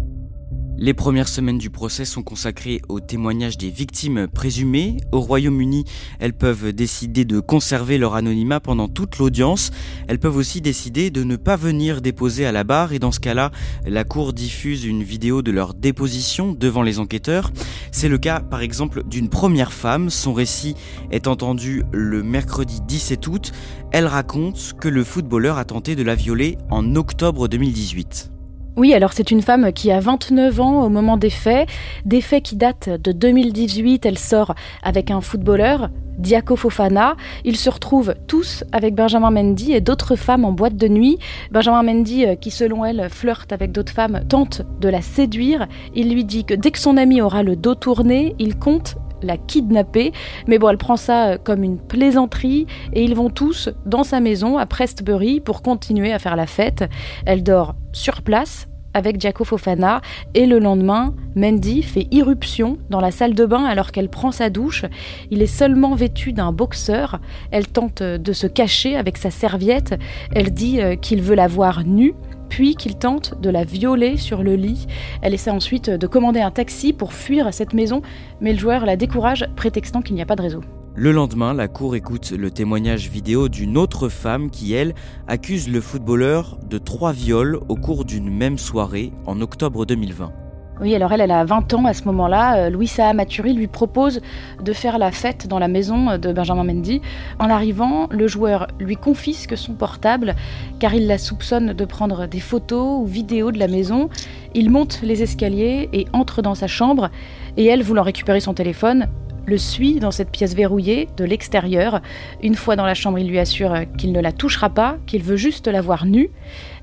Les 0.80 0.94
premières 0.94 1.28
semaines 1.28 1.58
du 1.58 1.72
procès 1.72 2.06
sont 2.06 2.22
consacrées 2.22 2.82
au 2.88 3.00
témoignage 3.00 3.58
des 3.58 3.72
victimes 3.72 4.28
présumées. 4.28 4.98
Au 5.12 5.20
Royaume-Uni, 5.20 5.86
elles 6.20 6.38
peuvent 6.38 6.72
décider 6.72 7.26
de 7.26 7.40
conserver 7.40 7.98
leur 7.98 8.14
anonymat 8.14 8.60
pendant 8.60 8.88
toute 8.88 9.18
l'audience. 9.18 9.72
Elles 10.08 10.20
peuvent 10.20 10.38
aussi 10.38 10.62
décider 10.62 11.10
de 11.10 11.24
ne 11.24 11.36
pas 11.36 11.56
venir 11.56 12.00
déposer 12.00 12.46
à 12.46 12.52
la 12.52 12.64
barre 12.64 12.94
et 12.94 13.00
dans 13.00 13.12
ce 13.12 13.20
cas-là, 13.20 13.52
la 13.88 14.04
Cour 14.04 14.34
diffuse 14.34 14.86
une 14.86 15.02
vidéo 15.02 15.42
de 15.42 15.50
leur 15.50 15.74
déposition 15.74 16.52
devant 16.52 16.84
les 16.84 17.00
enquêteurs. 17.00 17.52
C'est 17.92 18.08
le 18.08 18.20
cas 18.20 18.42
par 18.42 18.62
exemple 18.62 19.02
d'une 19.04 19.30
première 19.30 19.74
femme. 19.74 20.12
Son 20.12 20.34
récit 20.34 20.76
est 21.10 21.26
entendu 21.26 21.82
le 21.92 22.22
mercredi 22.22 22.82
17 22.88 23.26
août. 23.26 23.52
Elle 23.92 24.06
raconte 24.06 24.76
que 24.80 24.90
le 24.90 25.04
footballeur 25.04 25.58
a 25.58 25.66
tenté 25.66 25.96
de 25.96 26.04
la 26.04 26.14
violer 26.14 26.56
en 26.70 26.96
octobre 26.96 27.48
2018. 27.48 28.37
Oui, 28.78 28.94
alors 28.94 29.12
c'est 29.12 29.32
une 29.32 29.42
femme 29.42 29.74
qui 29.74 29.92
a 29.92 30.00
29 30.00 30.62
ans 30.62 30.84
au 30.84 30.90
moment 30.90 31.18
des 31.18 31.32
faits, 31.32 31.68
des 32.06 32.22
faits 32.22 32.44
qui 32.44 32.56
datent 32.56 32.90
de 32.90 33.12
2018. 33.12 34.06
Elle 34.06 34.20
sort 34.20 34.54
avec 34.84 35.10
un 35.10 35.20
footballeur, 35.20 35.90
Diaco 36.20 36.56
Fofana. 36.56 37.16
Ils 37.44 37.58
se 37.58 37.72
retrouvent 37.72 38.14
tous 38.28 38.64
avec 38.72 38.94
Benjamin 38.94 39.32
Mendy 39.32 39.74
et 39.74 39.82
d'autres 39.82 40.16
femmes 40.16 40.46
en 40.46 40.52
boîte 40.52 40.78
de 40.78 40.88
nuit. 40.88 41.18
Benjamin 41.50 41.82
Mendy, 41.82 42.28
euh, 42.28 42.36
qui 42.36 42.52
selon 42.52 42.86
elle 42.86 43.10
flirte 43.10 43.52
avec 43.52 43.72
d'autres 43.72 43.94
femmes, 43.94 44.22
tente 44.30 44.62
de 44.80 44.90
la 44.90 45.02
séduire. 45.02 45.68
Il 45.96 46.14
lui 46.14 46.24
dit 46.24 46.46
que 46.46 46.54
dès 46.54 46.70
que 46.70 46.78
son 46.78 46.98
ami 46.98 47.20
aura 47.20 47.42
le 47.42 47.56
dos 47.56 47.74
tourné, 47.74 48.36
il 48.38 48.60
compte 48.60 48.98
la 49.22 49.38
kidnapper. 49.38 50.12
Mais 50.48 50.60
bon, 50.60 50.70
elle 50.70 50.78
prend 50.78 50.98
ça 50.98 51.28
euh, 51.28 51.38
comme 51.42 51.64
une 51.64 51.78
plaisanterie 51.78 52.68
et 52.94 53.04
ils 53.04 53.16
vont 53.16 53.30
tous 53.30 53.70
dans 53.86 54.04
sa 54.04 54.20
maison 54.20 54.58
à 54.58 54.66
Prestbury 54.66 55.40
pour 55.40 55.62
continuer 55.62 56.14
à 56.14 56.20
faire 56.20 56.36
la 56.36 56.48
fête. 56.48 56.86
Elle 57.26 57.44
dort 57.44 57.76
sur 57.94 58.22
place 58.22 58.68
avec 58.98 59.22
Jaco 59.22 59.44
Fofana 59.44 60.02
et 60.34 60.48
le 60.48 60.58
lendemain, 60.58 61.14
Mandy 61.36 61.84
fait 61.84 62.08
irruption 62.10 62.80
dans 62.90 63.00
la 63.00 63.12
salle 63.12 63.36
de 63.36 63.46
bain 63.46 63.64
alors 63.64 63.92
qu'elle 63.92 64.10
prend 64.10 64.32
sa 64.32 64.50
douche. 64.50 64.86
Il 65.30 65.42
est 65.44 65.46
seulement 65.46 65.94
vêtu 65.94 66.34
d'un 66.34 66.52
boxeur. 66.52 67.20
Elle 67.52 67.68
tente 67.68 68.02
de 68.02 68.34
se 68.34 68.48
cacher 68.48 68.96
avec 68.96 69.18
sa 69.18 69.30
serviette. 69.30 69.96
Elle 70.34 70.52
dit 70.52 70.82
euh, 70.82 70.96
qu'il 70.96 71.22
veut 71.22 71.36
la 71.36 71.48
voir 71.48 71.84
nue 71.86 72.16
puis 72.50 72.76
qu'il 72.76 72.96
tente 72.96 73.40
de 73.42 73.50
la 73.50 73.64
violer 73.64 74.18
sur 74.18 74.44
le 74.44 74.56
lit. 74.56 74.88
Elle 75.22 75.34
essaie 75.34 75.52
ensuite 75.52 75.90
de 75.90 76.08
commander 76.08 76.42
un 76.42 76.52
taxi 76.52 76.94
pour 76.94 77.14
fuir 77.14 77.54
cette 77.54 77.74
maison, 77.74 78.02
mais 78.42 78.54
le 78.54 78.60
joueur 78.60 78.86
la 78.86 78.96
décourage, 78.96 79.46
prétextant 79.56 80.02
qu'il 80.02 80.16
n'y 80.16 80.22
a 80.22 80.26
pas 80.26 80.36
de 80.36 80.42
réseau. 80.42 80.62
Le 80.96 81.12
lendemain, 81.12 81.54
la 81.54 81.68
cour 81.68 81.96
écoute 81.96 82.32
le 82.32 82.50
témoignage 82.50 83.10
vidéo 83.10 83.50
d'une 83.50 83.78
autre 83.78 84.10
femme 84.10 84.50
qui, 84.50 84.74
elle, 84.74 84.96
accuse 85.28 85.70
le 85.70 85.80
footballeur 85.80 86.58
de 86.68 86.80
trois 86.80 87.14
viols 87.14 87.60
au 87.70 87.76
cours 87.76 88.04
d'une 88.04 88.32
même 88.32 88.58
soirée 88.58 89.14
en 89.28 89.40
octobre 89.42 89.86
2020. 89.86 90.47
Oui, 90.80 90.94
alors 90.94 91.12
elle, 91.12 91.22
elle 91.22 91.32
a 91.32 91.44
20 91.44 91.74
ans 91.74 91.86
à 91.86 91.94
ce 91.94 92.04
moment-là. 92.04 92.58
Euh, 92.58 92.70
Louisa 92.70 93.12
Maturi 93.14 93.54
lui 93.54 93.68
propose 93.68 94.22
de 94.62 94.74
faire 94.74 95.00
la 95.00 95.12
fête 95.12 95.48
dans 95.48 95.58
la 95.58 95.68
maison 95.68 96.18
de 96.18 96.32
Benjamin 96.32 96.64
Mendy. 96.64 97.02
En 97.40 97.50
arrivant, 97.50 98.08
le 98.12 98.28
joueur 98.28 98.68
lui 98.80 98.96
confisque 98.96 99.58
son 99.58 99.74
portable 99.74 100.36
car 100.80 100.94
il 100.94 101.08
la 101.08 101.18
soupçonne 101.18 101.74
de 101.74 101.86
prendre 101.86 102.28
des 102.28 102.40
photos 102.40 103.02
ou 103.02 103.06
vidéos 103.06 103.52
de 103.52 103.58
la 103.58 103.68
maison. 103.68 104.10
Il 104.54 104.70
monte 104.70 105.00
les 105.02 105.24
escaliers 105.24 105.90
et 105.94 106.06
entre 106.14 106.44
dans 106.44 106.56
sa 106.56 106.68
chambre. 106.68 107.10
Et 107.58 107.66
elle, 107.66 107.82
voulant 107.82 108.04
récupérer 108.04 108.40
son 108.40 108.54
téléphone, 108.54 109.08
le 109.48 109.58
suit 109.58 110.00
dans 110.00 110.12
cette 110.12 110.30
pièce 110.30 110.54
verrouillée 110.54 111.08
de 111.18 111.24
l'extérieur. 111.24 112.02
Une 112.44 112.56
fois 112.56 112.76
dans 112.76 112.86
la 112.86 112.94
chambre, 112.94 113.18
il 113.18 113.28
lui 113.28 113.40
assure 113.40 113.74
qu'il 113.98 114.12
ne 114.12 114.20
la 114.20 114.34
touchera 114.34 114.70
pas, 114.70 114.98
qu'il 115.08 115.24
veut 115.24 115.38
juste 115.38 115.68
la 115.68 115.82
voir 115.82 116.06
nue. 116.06 116.30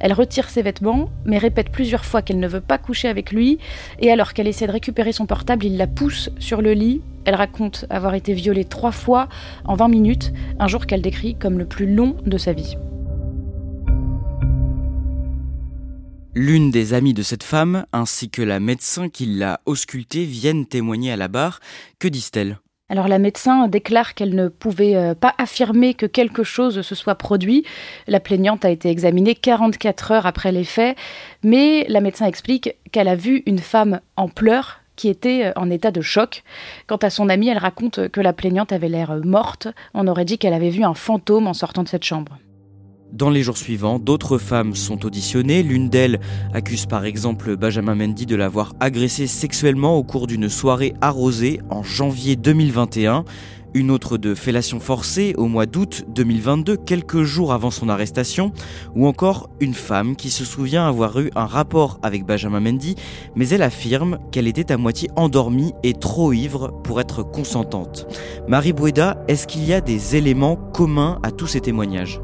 Elle 0.01 0.15
retire 0.15 0.49
ses 0.49 0.63
vêtements, 0.63 1.11
mais 1.27 1.39
répète 1.39 1.71
plusieurs 1.71 2.05
fois 2.05 2.23
qu'elle 2.23 2.41
ne 2.41 2.49
veut 2.49 2.63
pas 2.63 2.79
coucher 2.79 3.09
avec 3.09 3.33
lui, 3.33 3.59
et 4.01 4.11
alors 4.11 4.33
qu'elle 4.33 4.49
essaie 4.49 4.67
de 4.67 4.73
récupérer 4.73 5.13
son 5.13 5.27
portable, 5.27 5.67
il 5.67 5.77
la 5.77 5.87
pousse 5.87 6.31
sur 6.39 6.63
le 6.63 6.73
lit. 6.73 7.03
Elle 7.27 7.35
raconte 7.35 7.85
avoir 7.91 8.15
été 8.15 8.33
violée 8.33 8.65
trois 8.65 8.93
fois 8.93 9.29
en 9.67 9.77
20 9.77 9.89
minutes, 9.89 10.33
un 10.59 10.67
jour 10.67 10.87
qu'elle 10.87 11.03
décrit 11.03 11.35
comme 11.35 11.59
le 11.59 11.67
plus 11.67 11.95
long 11.95 12.17
de 12.25 12.39
sa 12.39 12.53
vie. 12.55 12.77
L'une 16.37 16.73
des 16.73 16.95
amies 16.95 17.15
de 17.15 17.23
cette 17.23 17.45
femme, 17.45 17.87
ainsi 17.93 18.29
que 18.29 18.43
la 18.43 18.59
médecin 18.59 19.09
qui 19.09 19.25
l'a 19.25 19.61
auscultée, 19.67 20.25
viennent 20.25 20.67
témoigner 20.67 21.13
à 21.13 21.17
la 21.17 21.29
barre. 21.29 21.61
Que 22.01 22.09
disent-elles? 22.09 22.59
Alors 22.89 23.07
la 23.07 23.21
médecin 23.21 23.69
déclare 23.69 24.15
qu'elle 24.15 24.35
ne 24.35 24.49
pouvait 24.49 24.97
euh, 24.97 25.15
pas 25.15 25.33
affirmer 25.39 25.95
que 25.95 26.07
quelque 26.07 26.43
chose 26.43 26.83
se 26.83 26.95
soit 26.97 27.15
produit. 27.15 27.65
La 28.09 28.19
plaignante 28.19 28.65
a 28.65 28.71
été 28.71 28.91
examinée 28.91 29.37
44 29.37 30.11
heures 30.11 30.27
après 30.27 30.51
les 30.51 30.65
faits, 30.65 30.97
mais 31.45 31.87
la 31.89 32.01
médecin 32.01 32.27
explique 32.27 32.75
qu'elle 32.91 33.09
a 33.09 33.15
vu 33.15 33.45
une 33.47 33.61
femme 33.61 34.01
en 34.17 34.29
pleurs 34.29 34.81
qui 34.97 35.09
était 35.09 35.45
euh, 35.45 35.53
en 35.55 35.71
état 35.71 35.93
de 35.93 36.01
choc. 36.01 36.43
Quant 36.89 36.97
à 36.97 37.11
son 37.11 37.29
amie, 37.29 37.49
elle 37.49 37.59
raconte 37.59 38.09
que 38.09 38.21
la 38.21 38.33
plaignante 38.33 38.73
avait 38.73 38.89
l'air 38.89 39.17
morte. 39.25 39.69
On 39.95 40.09
aurait 40.09 40.25
dit 40.25 40.39
qu'elle 40.39 40.53
avait 40.53 40.71
vu 40.71 40.83
un 40.83 40.95
fantôme 40.95 41.47
en 41.47 41.55
sortant 41.55 41.85
de 41.85 41.89
cette 41.89 42.05
chambre. 42.05 42.39
Dans 43.15 43.31
les 43.31 43.45
jours 43.45 43.57
suivants, 43.57 44.01
d'autres 44.01 44.39
femmes 44.39 44.75
sont 44.75 45.07
auditionnées. 45.07 45.63
L'une 45.63 45.89
d'elles 45.89 46.19
accuse 46.53 46.87
par 46.87 47.05
exemple 47.05 47.57
Benjamin 47.57 47.95
Mendy 47.95 48.27
de 48.27 48.35
l'avoir 48.35 48.73
agressée 48.81 49.29
sexuellement 49.29 49.97
au 49.97 50.03
cours 50.03 50.27
d'une 50.27 50.49
soirée 50.49 50.95
arrosée 51.01 51.61
en 51.71 51.85
janvier 51.85 52.35
2021. 52.35 53.25
une 53.77 53.93
autre 53.93 54.19
de 54.19 54.35
fellation 54.35 54.81
forcée 54.81 55.35
au 55.37 55.47
mois 55.47 55.67
d'août 55.67 56.05
2022, 56.09 56.77
quelques 56.77 57.23
jours 57.23 57.53
avant 57.53 57.71
son 57.71 57.89
arrestation, 57.89 58.53
ou 58.97 59.07
encore 59.07 59.49
une 59.61 59.75
femme 59.75 60.17
qui 60.17 60.31
se 60.31 60.45
souvient 60.45 60.87
avoir 60.87 61.19
eu 61.21 61.31
un 61.37 61.47
rapport 61.47 61.99
avec 62.03 62.25
Benjamin 62.25 62.61
Mendy, 62.61 62.97
mais 63.37 63.49
elle 63.49 63.63
affirme 63.63 64.19
qu'elle 64.33 64.49
était 64.49 64.73
à 64.73 64.77
moitié 64.77 65.09
endormie 65.15 65.73
et 65.85 65.93
trop 65.93 66.33
ivre 66.33 66.73
pour 66.83 67.01
être 67.01 67.23
consentante. 67.23 68.07
Marie 68.49 68.73
Boueda, 68.73 69.25
est-ce 69.29 69.47
qu'il 69.47 69.65
y 69.65 69.73
a 69.73 69.81
des 69.81 70.17
éléments 70.17 70.57
communs 70.57 71.19
à 71.23 71.31
tous 71.33 71.49
ces 71.49 71.61
témoignages? 71.61 72.21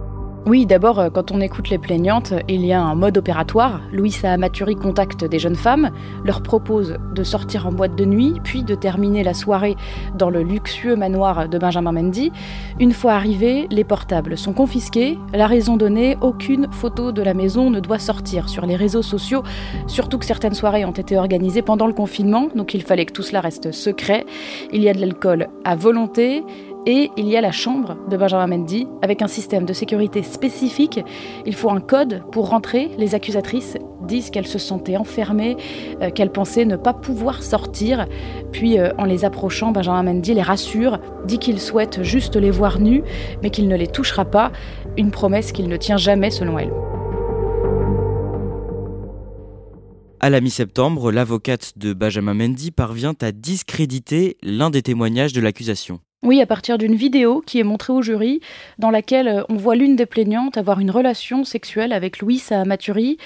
Oui, 0.47 0.65
d'abord, 0.65 0.99
euh, 0.99 1.11
quand 1.11 1.33
on 1.33 1.41
écoute 1.41 1.69
les 1.69 1.77
plaignantes, 1.77 2.33
il 2.49 2.65
y 2.65 2.73
a 2.73 2.81
un 2.81 2.95
mode 2.95 3.19
opératoire. 3.19 3.83
Louis 3.93 4.11
Sahamaturi 4.11 4.75
contacte 4.75 5.23
des 5.23 5.39
jeunes 5.39 5.55
femmes, 5.55 5.91
leur 6.25 6.43
propose 6.43 6.97
de 7.15 7.23
sortir 7.23 7.67
en 7.67 7.73
boîte 7.73 7.95
de 7.95 8.07
nuit, 8.07 8.41
puis 8.43 8.63
de 8.63 8.75
terminer 8.75 9.23
la 9.23 9.35
soirée 9.35 9.77
dans 10.17 10.31
le 10.31 10.43
luxueux 10.43 10.97
manoir 10.97 11.47
de 11.47 11.59
Benjamin 11.59 11.93
Mendy. 11.93 12.33
Une 12.81 12.93
fois 12.93 13.13
arrivés, 13.13 13.67
les 13.71 13.85
portables 13.85 14.39
sont 14.39 14.55
confisqués. 14.55 15.19
La 15.35 15.47
raison 15.47 15.77
donnée, 15.77 16.17
aucune 16.23 16.69
photo 16.71 17.13
de 17.13 17.21
la 17.21 17.35
maison 17.35 17.69
ne 17.69 17.79
doit 17.79 17.99
sortir 17.99 18.49
sur 18.49 18.65
les 18.65 18.77
réseaux 18.77 19.03
sociaux, 19.03 19.43
surtout 19.89 20.19
que 20.19 20.25
certaines 20.25 20.55
soirées 20.55 20.87
ont 20.87 20.91
été 20.91 21.19
organisées 21.19 21.63
pendant 21.63 21.87
le 21.87 21.93
confinement, 21.93 22.49
donc 22.55 22.73
il 22.73 22.83
fallait 22.83 23.05
que 23.05 23.13
tout 23.13 23.23
cela 23.23 23.43
reste 23.43 23.73
secret. 23.73 24.25
Il 24.73 24.83
y 24.83 24.89
a 24.89 24.95
de 24.95 25.01
l'alcool 25.01 25.49
à 25.65 25.77
volonté 25.77 26.43
et 26.87 27.11
il 27.17 27.29
y 27.29 27.37
a 27.37 27.41
la 27.41 27.53
chambre 27.53 27.97
de 28.09 28.17
Benjamin 28.17 28.47
Mendy 28.47 28.87
avec 29.03 29.23
un 29.23 29.27
système 29.29 29.65
de 29.65 29.73
sécurité 29.73 30.23
spécifique. 30.23 31.01
Il 31.47 31.55
faut 31.55 31.71
un 31.71 31.81
code 31.81 32.23
pour 32.33 32.49
rentrer. 32.49 32.91
Les 32.99 33.15
accusatrices 33.15 33.77
disent 34.03 34.31
qu'elles 34.31 34.47
se 34.47 34.59
sentaient 34.59 34.97
enfermées, 34.97 35.57
euh, 36.01 36.11
qu'elles 36.11 36.33
pensaient 36.33 36.65
ne 36.65 36.77
pas 36.77 36.95
pouvoir 36.95 37.43
sortir. 37.43 38.07
Puis 38.53 38.79
euh, 38.79 38.91
en 38.99 39.05
les 39.05 39.25
approchant, 39.25 39.73
Benjamin 39.73 40.03
Mendy 40.03 40.35
les 40.35 40.43
rassure, 40.43 40.99
dit 41.27 41.39
qu'il 41.39 41.61
souhaite 41.61 42.03
juste 42.03 42.37
les 42.37 42.51
voir 42.51 42.81
nus, 42.81 43.03
mais 43.43 43.51
qu'il 43.51 43.69
ne 43.69 43.77
les 43.77 43.87
touchera 43.87 44.25
pas. 44.25 44.51
Une 44.97 45.11
promesse 45.11 45.53
qu'il 45.53 45.69
ne 45.69 45.77
tient 45.77 45.99
jamais 45.99 46.31
selon 46.31 46.59
elle. 46.59 46.73
À 50.23 50.29
la 50.29 50.41
mi-septembre, 50.41 51.13
l'avocate 51.13 51.73
de 51.77 51.95
Benjamin 51.95 52.35
Mendy 52.35 52.71
parvient 52.71 53.15
à 53.23 53.33
discréditer 53.33 54.37
l'un 54.43 54.69
des 54.69 54.83
témoignages 54.83 55.33
de 55.33 55.41
l'accusation. 55.41 56.01
Oui, 56.23 56.43
à 56.43 56.47
partir 56.47 56.77
d'une 56.77 56.97
vidéo 56.97 57.43
qui 57.47 57.61
est 57.61 57.65
montrée 57.65 57.95
au 57.95 58.03
jury, 58.03 58.41
dans 58.79 58.91
laquelle 58.91 59.27
euh, 59.27 59.43
on 59.49 59.55
voit 59.55 59.75
l'une 59.75 59.97
des 59.97 60.05
plaignantes 60.05 60.59
avoir 60.59 60.79
une 60.79 60.91
relation 60.91 61.45
sexuelle 61.45 61.95
avec 61.95 62.19
Louis 62.19 62.43
à 62.51 62.67
Mathurie. 62.67 63.17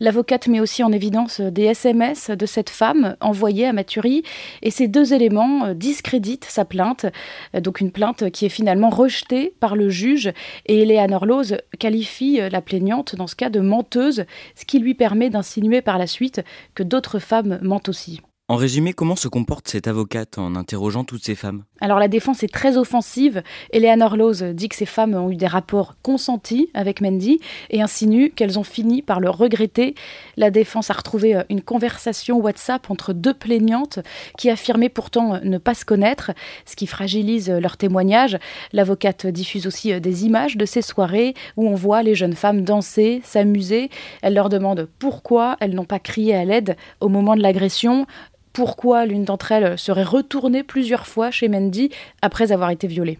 L'avocate 0.00 0.48
met 0.48 0.60
aussi 0.60 0.84
en 0.84 0.92
évidence 0.92 1.40
euh, 1.40 1.50
des 1.50 1.62
SMS 1.62 2.28
de 2.28 2.44
cette 2.44 2.68
femme 2.68 3.16
envoyée 3.22 3.66
à 3.66 3.72
Mathurie, 3.72 4.22
et 4.60 4.70
ces 4.70 4.86
deux 4.86 5.14
éléments 5.14 5.64
euh, 5.64 5.72
discréditent 5.72 6.44
sa 6.44 6.66
plainte, 6.66 7.06
donc 7.54 7.80
une 7.80 7.90
plainte 7.90 8.30
qui 8.30 8.44
est 8.44 8.50
finalement 8.50 8.90
rejetée 8.90 9.54
par 9.58 9.74
le 9.74 9.88
juge, 9.88 10.30
et 10.66 10.82
Eleanor 10.82 11.24
Lose 11.24 11.56
qualifie 11.78 12.38
la 12.50 12.60
plaignante 12.60 13.16
dans 13.16 13.26
ce 13.26 13.34
cas 13.34 13.48
de 13.48 13.60
menteuse, 13.60 14.26
ce 14.56 14.66
qui 14.66 14.78
lui 14.78 14.92
permet 14.92 15.30
d'insinuer 15.30 15.80
par 15.80 15.96
la 15.96 16.06
suite 16.06 16.42
que 16.74 16.82
d'autres 16.82 17.18
femmes 17.18 17.58
mentent 17.62 17.88
aussi. 17.88 18.20
En 18.52 18.56
résumé, 18.56 18.92
comment 18.92 19.16
se 19.16 19.28
comporte 19.28 19.66
cette 19.66 19.88
avocate 19.88 20.36
en 20.36 20.56
interrogeant 20.56 21.04
toutes 21.04 21.24
ces 21.24 21.34
femmes? 21.34 21.64
Alors 21.80 21.98
la 21.98 22.06
défense 22.06 22.42
est 22.42 22.52
très 22.52 22.76
offensive. 22.76 23.42
Eleanor 23.72 24.14
Lose 24.14 24.42
dit 24.42 24.68
que 24.68 24.76
ces 24.76 24.84
femmes 24.84 25.14
ont 25.14 25.30
eu 25.30 25.36
des 25.36 25.46
rapports 25.46 25.94
consentis 26.02 26.68
avec 26.74 27.00
Mendy 27.00 27.40
et 27.70 27.80
insinue 27.80 28.28
qu'elles 28.28 28.58
ont 28.58 28.62
fini 28.62 29.00
par 29.00 29.20
le 29.20 29.30
regretter. 29.30 29.94
La 30.36 30.50
défense 30.50 30.90
a 30.90 30.92
retrouvé 30.92 31.34
euh, 31.34 31.44
une 31.48 31.62
conversation 31.62 32.40
WhatsApp 32.40 32.90
entre 32.90 33.14
deux 33.14 33.32
plaignantes 33.32 34.00
qui 34.36 34.50
affirmaient 34.50 34.90
pourtant 34.90 35.36
euh, 35.36 35.38
ne 35.44 35.56
pas 35.56 35.72
se 35.72 35.86
connaître, 35.86 36.32
ce 36.66 36.76
qui 36.76 36.86
fragilise 36.86 37.48
euh, 37.48 37.58
leur 37.58 37.78
témoignage. 37.78 38.38
L'avocate 38.74 39.26
diffuse 39.26 39.66
aussi 39.66 39.98
des 39.98 40.26
images 40.26 40.58
de 40.58 40.66
ces 40.66 40.82
soirées 40.82 41.32
où 41.56 41.66
on 41.66 41.74
voit 41.74 42.02
les 42.02 42.14
jeunes 42.14 42.34
femmes 42.34 42.64
danser, 42.64 43.22
s'amuser. 43.24 43.88
Elle 44.20 44.34
leur 44.34 44.50
demande 44.50 44.90
pourquoi 44.98 45.56
elles 45.60 45.74
n'ont 45.74 45.86
pas 45.86 45.98
crié 45.98 46.34
à 46.34 46.44
l'aide 46.44 46.76
au 47.00 47.08
moment 47.08 47.34
de 47.34 47.40
l'agression 47.40 48.06
pourquoi 48.52 49.06
l'une 49.06 49.24
d'entre 49.24 49.52
elles 49.52 49.78
serait 49.78 50.02
retournée 50.02 50.62
plusieurs 50.62 51.06
fois 51.06 51.30
chez 51.30 51.48
Mendy 51.48 51.90
après 52.20 52.52
avoir 52.52 52.70
été 52.70 52.86
violée. 52.86 53.18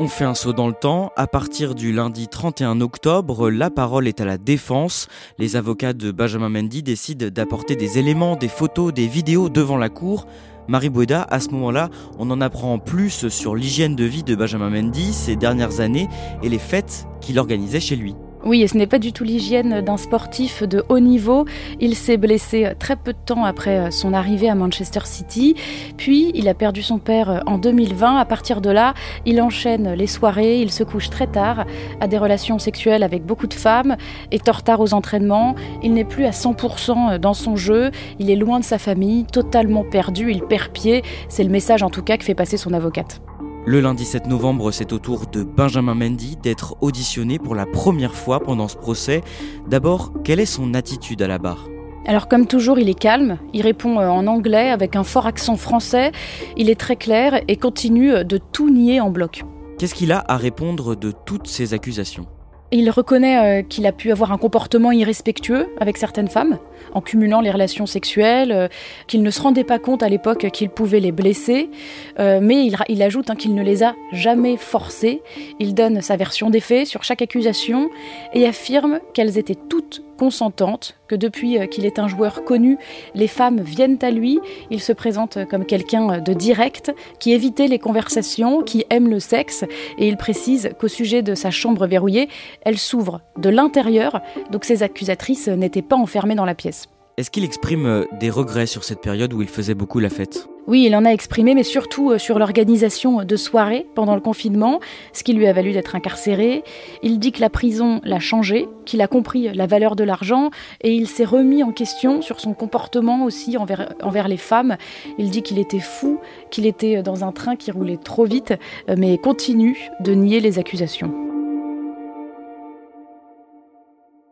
On 0.00 0.08
fait 0.08 0.24
un 0.24 0.34
saut 0.34 0.52
dans 0.52 0.66
le 0.66 0.74
temps. 0.74 1.12
À 1.14 1.28
partir 1.28 1.76
du 1.76 1.92
lundi 1.92 2.26
31 2.26 2.80
octobre, 2.80 3.48
la 3.48 3.70
parole 3.70 4.08
est 4.08 4.20
à 4.20 4.24
la 4.24 4.38
défense. 4.38 5.06
Les 5.38 5.54
avocats 5.54 5.92
de 5.92 6.10
Benjamin 6.10 6.48
Mendy 6.48 6.82
décident 6.82 7.28
d'apporter 7.30 7.76
des 7.76 7.96
éléments, 7.98 8.34
des 8.34 8.48
photos, 8.48 8.92
des 8.92 9.06
vidéos 9.06 9.48
devant 9.48 9.76
la 9.76 9.90
cour. 9.90 10.26
Marie 10.66 10.90
Boueda, 10.90 11.22
à 11.30 11.38
ce 11.38 11.50
moment-là, 11.50 11.90
on 12.18 12.28
en 12.30 12.40
apprend 12.40 12.80
plus 12.80 13.28
sur 13.28 13.54
l'hygiène 13.54 13.94
de 13.94 14.04
vie 14.04 14.24
de 14.24 14.34
Benjamin 14.34 14.70
Mendy 14.70 15.12
ces 15.12 15.36
dernières 15.36 15.78
années 15.78 16.08
et 16.42 16.48
les 16.48 16.58
fêtes 16.58 17.06
qu'il 17.20 17.38
organisait 17.38 17.80
chez 17.80 17.94
lui. 17.94 18.16
Oui, 18.46 18.60
et 18.60 18.68
ce 18.68 18.76
n'est 18.76 18.86
pas 18.86 18.98
du 18.98 19.14
tout 19.14 19.24
l'hygiène 19.24 19.80
d'un 19.80 19.96
sportif 19.96 20.62
de 20.62 20.84
haut 20.90 20.98
niveau. 20.98 21.46
Il 21.80 21.94
s'est 21.94 22.18
blessé 22.18 22.72
très 22.78 22.94
peu 22.94 23.14
de 23.14 23.18
temps 23.24 23.44
après 23.44 23.90
son 23.90 24.12
arrivée 24.12 24.50
à 24.50 24.54
Manchester 24.54 25.00
City. 25.04 25.54
Puis, 25.96 26.30
il 26.34 26.46
a 26.48 26.52
perdu 26.52 26.82
son 26.82 26.98
père 26.98 27.42
en 27.46 27.56
2020. 27.56 28.18
À 28.18 28.24
partir 28.26 28.60
de 28.60 28.68
là, 28.68 28.92
il 29.24 29.40
enchaîne 29.40 29.94
les 29.94 30.06
soirées, 30.06 30.60
il 30.60 30.70
se 30.70 30.84
couche 30.84 31.08
très 31.08 31.26
tard, 31.26 31.64
a 32.00 32.06
des 32.06 32.18
relations 32.18 32.58
sexuelles 32.58 33.02
avec 33.02 33.24
beaucoup 33.24 33.46
de 33.46 33.54
femmes, 33.54 33.96
est 34.30 34.46
en 34.46 34.52
retard 34.52 34.80
aux 34.80 34.92
entraînements. 34.92 35.54
Il 35.82 35.94
n'est 35.94 36.04
plus 36.04 36.26
à 36.26 36.30
100% 36.30 37.18
dans 37.18 37.34
son 37.34 37.56
jeu. 37.56 37.92
Il 38.18 38.30
est 38.30 38.36
loin 38.36 38.60
de 38.60 38.64
sa 38.64 38.76
famille, 38.76 39.24
totalement 39.24 39.84
perdu. 39.84 40.30
Il 40.30 40.42
perd 40.42 40.68
pied. 40.68 41.02
C'est 41.30 41.44
le 41.44 41.50
message 41.50 41.82
en 41.82 41.88
tout 41.88 42.02
cas 42.02 42.18
que 42.18 42.24
fait 42.24 42.34
passer 42.34 42.58
son 42.58 42.74
avocate. 42.74 43.23
Le 43.66 43.80
lundi 43.80 44.04
7 44.04 44.26
novembre, 44.26 44.72
c'est 44.72 44.92
au 44.92 44.98
tour 44.98 45.24
de 45.26 45.42
Benjamin 45.42 45.94
Mendy 45.94 46.36
d'être 46.36 46.76
auditionné 46.82 47.38
pour 47.38 47.54
la 47.54 47.64
première 47.64 48.14
fois 48.14 48.40
pendant 48.40 48.68
ce 48.68 48.76
procès. 48.76 49.22
D'abord, 49.66 50.12
quelle 50.22 50.38
est 50.38 50.44
son 50.44 50.74
attitude 50.74 51.22
à 51.22 51.28
la 51.28 51.38
barre? 51.38 51.66
Alors 52.04 52.28
comme 52.28 52.46
toujours, 52.46 52.78
il 52.78 52.90
est 52.90 52.98
calme, 52.98 53.38
il 53.54 53.62
répond 53.62 53.98
euh, 53.98 54.08
en 54.08 54.26
anglais 54.26 54.70
avec 54.70 54.96
un 54.96 55.02
fort 55.02 55.24
accent 55.24 55.56
français, 55.56 56.12
il 56.58 56.68
est 56.68 56.78
très 56.78 56.96
clair 56.96 57.40
et 57.48 57.56
continue 57.56 58.22
de 58.22 58.36
tout 58.36 58.68
nier 58.68 59.00
en 59.00 59.08
bloc. 59.08 59.44
Qu'est-ce 59.78 59.94
qu'il 59.94 60.12
a 60.12 60.22
à 60.28 60.36
répondre 60.36 60.94
de 60.94 61.10
toutes 61.24 61.46
ces 61.46 61.72
accusations? 61.72 62.26
Il 62.72 62.90
reconnaît 62.90 63.60
euh, 63.60 63.62
qu'il 63.62 63.86
a 63.86 63.92
pu 63.92 64.10
avoir 64.10 64.32
un 64.32 64.38
comportement 64.38 64.90
irrespectueux 64.90 65.68
avec 65.78 65.96
certaines 65.96 66.28
femmes, 66.28 66.58
en 66.92 67.00
cumulant 67.00 67.40
les 67.40 67.50
relations 67.50 67.86
sexuelles, 67.86 68.52
euh, 68.52 68.68
qu'il 69.06 69.22
ne 69.22 69.30
se 69.30 69.40
rendait 69.40 69.64
pas 69.64 69.78
compte 69.78 70.02
à 70.02 70.08
l'époque 70.08 70.50
qu'il 70.50 70.70
pouvait 70.70 71.00
les 71.00 71.12
blesser, 71.12 71.70
euh, 72.18 72.40
mais 72.42 72.66
il, 72.88 73.02
ajoute 73.02 73.30
hein, 73.30 73.36
qu'il 73.36 73.54
ne 73.54 73.62
les 73.62 73.82
a 73.82 73.94
jamais 74.12 74.56
forcées. 74.56 75.22
Il 75.60 75.74
donne 75.74 76.00
sa 76.00 76.16
version 76.16 76.50
des 76.50 76.60
faits 76.60 76.86
sur 76.86 77.04
chaque 77.04 77.22
accusation 77.22 77.90
et 78.32 78.46
affirme 78.46 79.00
qu'elles 79.12 79.38
étaient 79.38 79.58
toutes 79.68 80.02
consentantes, 80.16 80.96
que 81.08 81.14
depuis 81.14 81.58
qu'il 81.68 81.84
est 81.86 81.98
un 81.98 82.08
joueur 82.08 82.44
connu, 82.44 82.78
les 83.14 83.28
femmes 83.28 83.60
viennent 83.60 83.98
à 84.02 84.10
lui. 84.10 84.40
Il 84.70 84.80
se 84.80 84.92
présente 84.92 85.38
comme 85.48 85.64
quelqu'un 85.64 86.20
de 86.20 86.32
direct, 86.32 86.94
qui 87.18 87.32
évitait 87.32 87.68
les 87.68 87.78
conversations, 87.78 88.62
qui 88.62 88.84
aime 88.90 89.08
le 89.08 89.20
sexe, 89.20 89.64
et 89.98 90.08
il 90.08 90.16
précise 90.16 90.70
qu'au 90.78 90.88
sujet 90.88 91.22
de 91.22 91.34
sa 91.34 91.50
chambre 91.50 91.86
verrouillée, 91.86 92.28
elle 92.62 92.78
s'ouvre 92.78 93.20
de 93.36 93.50
l'intérieur, 93.50 94.20
donc 94.50 94.64
ses 94.64 94.82
accusatrices 94.82 95.48
n'étaient 95.48 95.82
pas 95.82 95.96
enfermées 95.96 96.34
dans 96.34 96.44
la 96.44 96.54
pièce. 96.54 96.88
Est-ce 97.16 97.30
qu'il 97.30 97.44
exprime 97.44 97.86
euh, 97.86 98.04
des 98.18 98.28
regrets 98.28 98.66
sur 98.66 98.82
cette 98.82 99.00
période 99.00 99.32
où 99.32 99.40
il 99.40 99.46
faisait 99.46 99.74
beaucoup 99.74 100.00
la 100.00 100.10
fête? 100.10 100.48
Oui, 100.66 100.84
il 100.84 100.96
en 100.96 101.04
a 101.04 101.10
exprimé, 101.10 101.54
mais 101.54 101.62
surtout 101.62 102.10
euh, 102.10 102.18
sur 102.18 102.40
l'organisation 102.40 103.22
de 103.22 103.36
soirées 103.36 103.86
pendant 103.94 104.16
le 104.16 104.20
confinement, 104.20 104.80
ce 105.12 105.22
qui 105.22 105.32
lui 105.32 105.46
a 105.46 105.52
valu 105.52 105.70
d'être 105.70 105.94
incarcéré. 105.94 106.64
Il 107.04 107.20
dit 107.20 107.30
que 107.30 107.40
la 107.40 107.50
prison 107.50 108.00
l'a 108.02 108.18
changé, 108.18 108.66
qu'il 108.84 109.00
a 109.00 109.06
compris 109.06 109.52
la 109.54 109.66
valeur 109.68 109.94
de 109.94 110.02
l'argent 110.02 110.50
et 110.80 110.92
il 110.92 111.06
s'est 111.06 111.24
remis 111.24 111.62
en 111.62 111.70
question 111.70 112.20
sur 112.20 112.40
son 112.40 112.52
comportement 112.52 113.24
aussi 113.24 113.56
envers, 113.58 114.26
les 114.26 114.36
femmes. 114.36 114.76
Il 115.16 115.30
dit 115.30 115.42
qu'il 115.42 115.60
était 115.60 115.78
fou, 115.78 116.18
qu'il 116.50 116.66
était 116.66 117.04
dans 117.04 117.22
un 117.22 117.30
train 117.30 117.54
qui 117.54 117.70
roulait 117.70 117.96
trop 117.96 118.24
vite, 118.24 118.54
euh, 118.88 118.96
mais 118.98 119.18
continue 119.18 119.88
de 120.00 120.14
nier 120.14 120.40
les 120.40 120.58
accusations. 120.58 121.33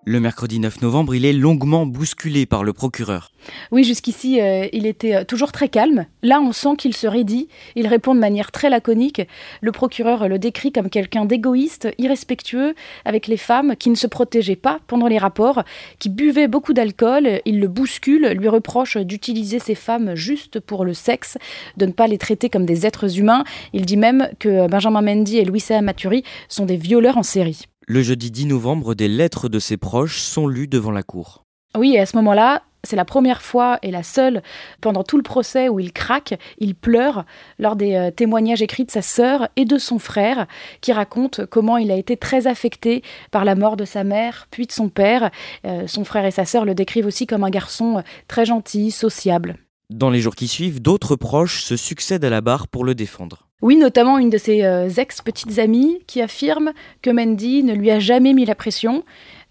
Le 0.05 0.19
mercredi 0.19 0.59
9 0.59 0.83
novembre, 0.83 1.15
il 1.15 1.25
est 1.25 1.33
longuement 1.33 1.87
bousculé 1.87 2.45
par 2.45 2.65
le 2.65 2.73
procureur. 2.73 3.31
Oui, 3.71 3.85
jusqu'ici, 3.85 4.41
euh, 4.41 4.67
il 4.73 4.85
était 4.85 5.15
euh, 5.15 5.25
toujours 5.25 5.53
très 5.53 5.69
calme. 5.69 6.07
Là, 6.25 6.41
on 6.41 6.51
sent 6.51 6.75
qu'il 6.77 6.97
se 6.97 7.07
raidit. 7.07 7.47
Il 7.77 7.87
répond 7.87 8.13
de 8.13 8.19
manière 8.19 8.51
très 8.51 8.69
laconique. 8.69 9.23
Le 9.61 9.71
procureur 9.71 10.29
le 10.29 10.41
décrit 10.41 10.73
comme 10.73 10.91
quelqu'un 10.91 11.25
d'égoïste, 11.25 11.89
irrespectueux 11.99 12.75
avec 13.05 13.29
les 13.29 13.37
femmes, 13.37 13.77
qui 13.77 13.91
ne 13.91 13.95
se 13.95 14.09
protégeait 14.09 14.57
pas 14.57 14.81
pendant 14.89 15.07
les 15.07 15.19
rapports, 15.19 15.63
qui 16.01 16.09
buvait 16.09 16.49
beaucoup 16.49 16.73
d'alcool. 16.73 17.41
Il 17.45 17.61
le 17.61 17.69
bouscule, 17.69 18.27
lui 18.31 18.49
reproche 18.49 18.97
d'utiliser 18.97 19.61
ces 19.61 19.77
femmes 19.77 20.17
juste 20.17 20.59
pour 20.59 20.85
le 20.85 20.95
sexe, 20.95 21.39
de 21.77 21.87
ne 21.87 21.93
pas 21.93 22.09
les 22.09 22.19
traiter 22.19 22.51
comme 22.51 22.67
des 22.67 22.87
êtres 22.87 23.21
humains. 23.21 23.45
Il 23.73 23.87
dit 23.87 23.97
même 23.97 24.29
que 24.41 24.67
Benjamin 24.67 25.03
Mendy 25.03 25.39
et 25.39 25.45
Louisa 25.45 25.81
Maturi 25.81 26.25
sont 26.49 26.67
des 26.67 26.77
violeurs 26.77 27.19
en 27.19 27.23
série. 27.23 27.69
Le 27.89 28.01
jeudi 28.01 28.31
10 28.31 28.47
novembre, 28.47 28.95
des 28.95 29.09
lettres 29.09 29.49
de 29.49 29.59
ses 29.59 29.77
proches 29.77 30.21
sont 30.21 30.47
lues 30.47 30.69
devant 30.69 30.93
la 30.93 31.03
cour. 31.03 31.45
Oui, 31.77 31.95
et 31.95 32.01
à 32.01 32.07
ce 32.07 32.17
moment-là, 32.17 32.63
C'est 32.85 32.97
la 32.97 33.05
première 33.05 33.43
fois 33.43 33.79
et 33.83 33.93
la 33.93 34.03
seule 34.03 34.43
pendant 34.81 35.05
tout 35.05 35.17
le 35.17 35.23
procès 35.23 35.69
où 35.69 35.79
il 35.79 35.93
craque, 35.93 36.35
il 36.59 36.75
pleure 36.75 37.25
lors 37.61 37.77
des 37.77 37.95
euh, 37.95 38.11
témoignages 38.11 38.61
écrits 38.61 38.85
de 38.85 38.91
sa 38.91 39.03
sœur 39.03 39.49
et 39.55 39.65
de 39.65 39.79
son 39.79 40.01
frère 40.01 40.49
qui 40.81 40.93
racontent 40.93 41.45
comment 41.49 41.77
il 41.77 41.93
a 41.93 41.97
été 41.97 42.17
très 42.17 42.49
affecté 42.49 43.05
par 43.31 43.45
la 43.45 43.55
mort 43.55 43.77
de 43.77 43.85
sa 43.85 44.03
mère 44.03 44.49
puis 44.51 44.67
de 44.67 44.73
son 44.73 44.89
père. 44.89 45.31
Euh, 45.65 45.87
son 45.87 46.05
frère 46.05 46.25
et 46.25 46.33
sa 46.33 46.45
sœur 46.45 46.65
le 46.65 46.75
décrivent 46.75 47.07
aussi 47.07 47.29
comme 47.29 47.45
un 47.45 47.51
garçon 47.51 47.99
euh, 47.99 48.03
très 48.27 48.47
gentil, 48.47 48.91
sociable. 48.91 49.59
Dans 49.91 50.11
les 50.11 50.21
jours 50.21 50.35
qui 50.35 50.49
suivent, 50.49 50.83
d'autres 50.83 51.15
proches 51.15 51.63
se 51.63 51.77
succèdent 51.77 52.25
à 52.25 52.31
la 52.31 52.41
barre 52.41 52.67
pour 52.67 52.85
le 52.85 52.97
défendre. 52.97 53.49
Oui, 53.63 53.77
notamment 53.77 54.19
une 54.19 54.31
de 54.31 54.39
ses 54.39 54.61
ex-petites 54.99 55.59
amies 55.59 56.03
qui 56.07 56.21
affirme 56.21 56.73
que 57.01 57.11
Mandy 57.11 57.63
ne 57.63 57.75
lui 57.75 57.91
a 57.91 58.01
jamais 58.01 58.33
mis 58.33 58.45
la 58.45 58.55
pression 58.55 59.05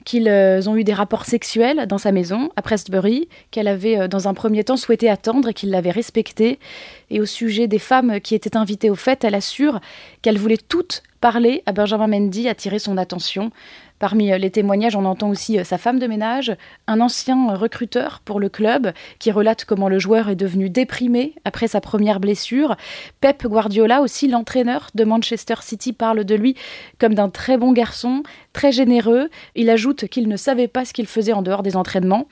qu'ils 0.03 0.27
euh, 0.27 0.61
ont 0.67 0.75
eu 0.75 0.83
des 0.83 0.93
rapports 0.93 1.25
sexuels 1.25 1.85
dans 1.87 1.97
sa 1.97 2.11
maison 2.11 2.49
à 2.55 2.61
Prestbury, 2.61 3.27
qu'elle 3.51 3.67
avait 3.67 3.99
euh, 3.99 4.07
dans 4.07 4.27
un 4.27 4.33
premier 4.33 4.63
temps 4.63 4.77
souhaité 4.77 5.09
attendre 5.09 5.49
et 5.49 5.53
qu'il 5.53 5.69
l'avait 5.69 5.91
respecté. 5.91 6.59
Et 7.09 7.21
au 7.21 7.25
sujet 7.25 7.67
des 7.67 7.79
femmes 7.79 8.19
qui 8.19 8.35
étaient 8.35 8.57
invitées 8.57 8.89
au 8.89 8.95
fait, 8.95 9.23
elle 9.23 9.35
assure 9.35 9.79
qu'elle 10.21 10.37
voulait 10.37 10.57
toutes 10.57 11.03
parler 11.19 11.61
à 11.65 11.71
Benjamin 11.71 12.07
Mendy, 12.07 12.49
attirer 12.49 12.79
son 12.79 12.97
attention. 12.97 13.51
Parmi 14.01 14.31
euh, 14.31 14.39
les 14.39 14.49
témoignages, 14.49 14.95
on 14.95 15.05
entend 15.05 15.29
aussi 15.29 15.59
euh, 15.59 15.63
sa 15.63 15.77
femme 15.77 15.99
de 15.99 16.07
ménage, 16.07 16.57
un 16.87 17.01
ancien 17.01 17.53
recruteur 17.53 18.19
pour 18.25 18.39
le 18.39 18.49
club 18.49 18.93
qui 19.19 19.29
relate 19.29 19.63
comment 19.63 19.89
le 19.89 19.99
joueur 19.99 20.27
est 20.27 20.35
devenu 20.35 20.71
déprimé 20.71 21.35
après 21.45 21.67
sa 21.67 21.81
première 21.81 22.19
blessure. 22.19 22.75
Pep 23.19 23.45
Guardiola, 23.45 24.01
aussi 24.01 24.27
l'entraîneur 24.27 24.89
de 24.95 25.03
Manchester 25.03 25.53
City, 25.61 25.93
parle 25.93 26.23
de 26.23 26.33
lui 26.33 26.55
comme 26.97 27.13
d'un 27.13 27.29
très 27.29 27.59
bon 27.59 27.73
garçon, 27.73 28.23
très 28.53 28.71
généreux. 28.71 29.29
Il 29.53 29.69
ajoute 29.69 30.07
qu'il 30.07 30.27
ne 30.27 30.35
savait 30.35 30.67
pas 30.67 30.83
ce 30.83 30.93
qu'il 30.93 31.05
faisait 31.05 31.33
en 31.33 31.43
dehors 31.43 31.61
des 31.61 31.75
entraînements. 31.75 32.27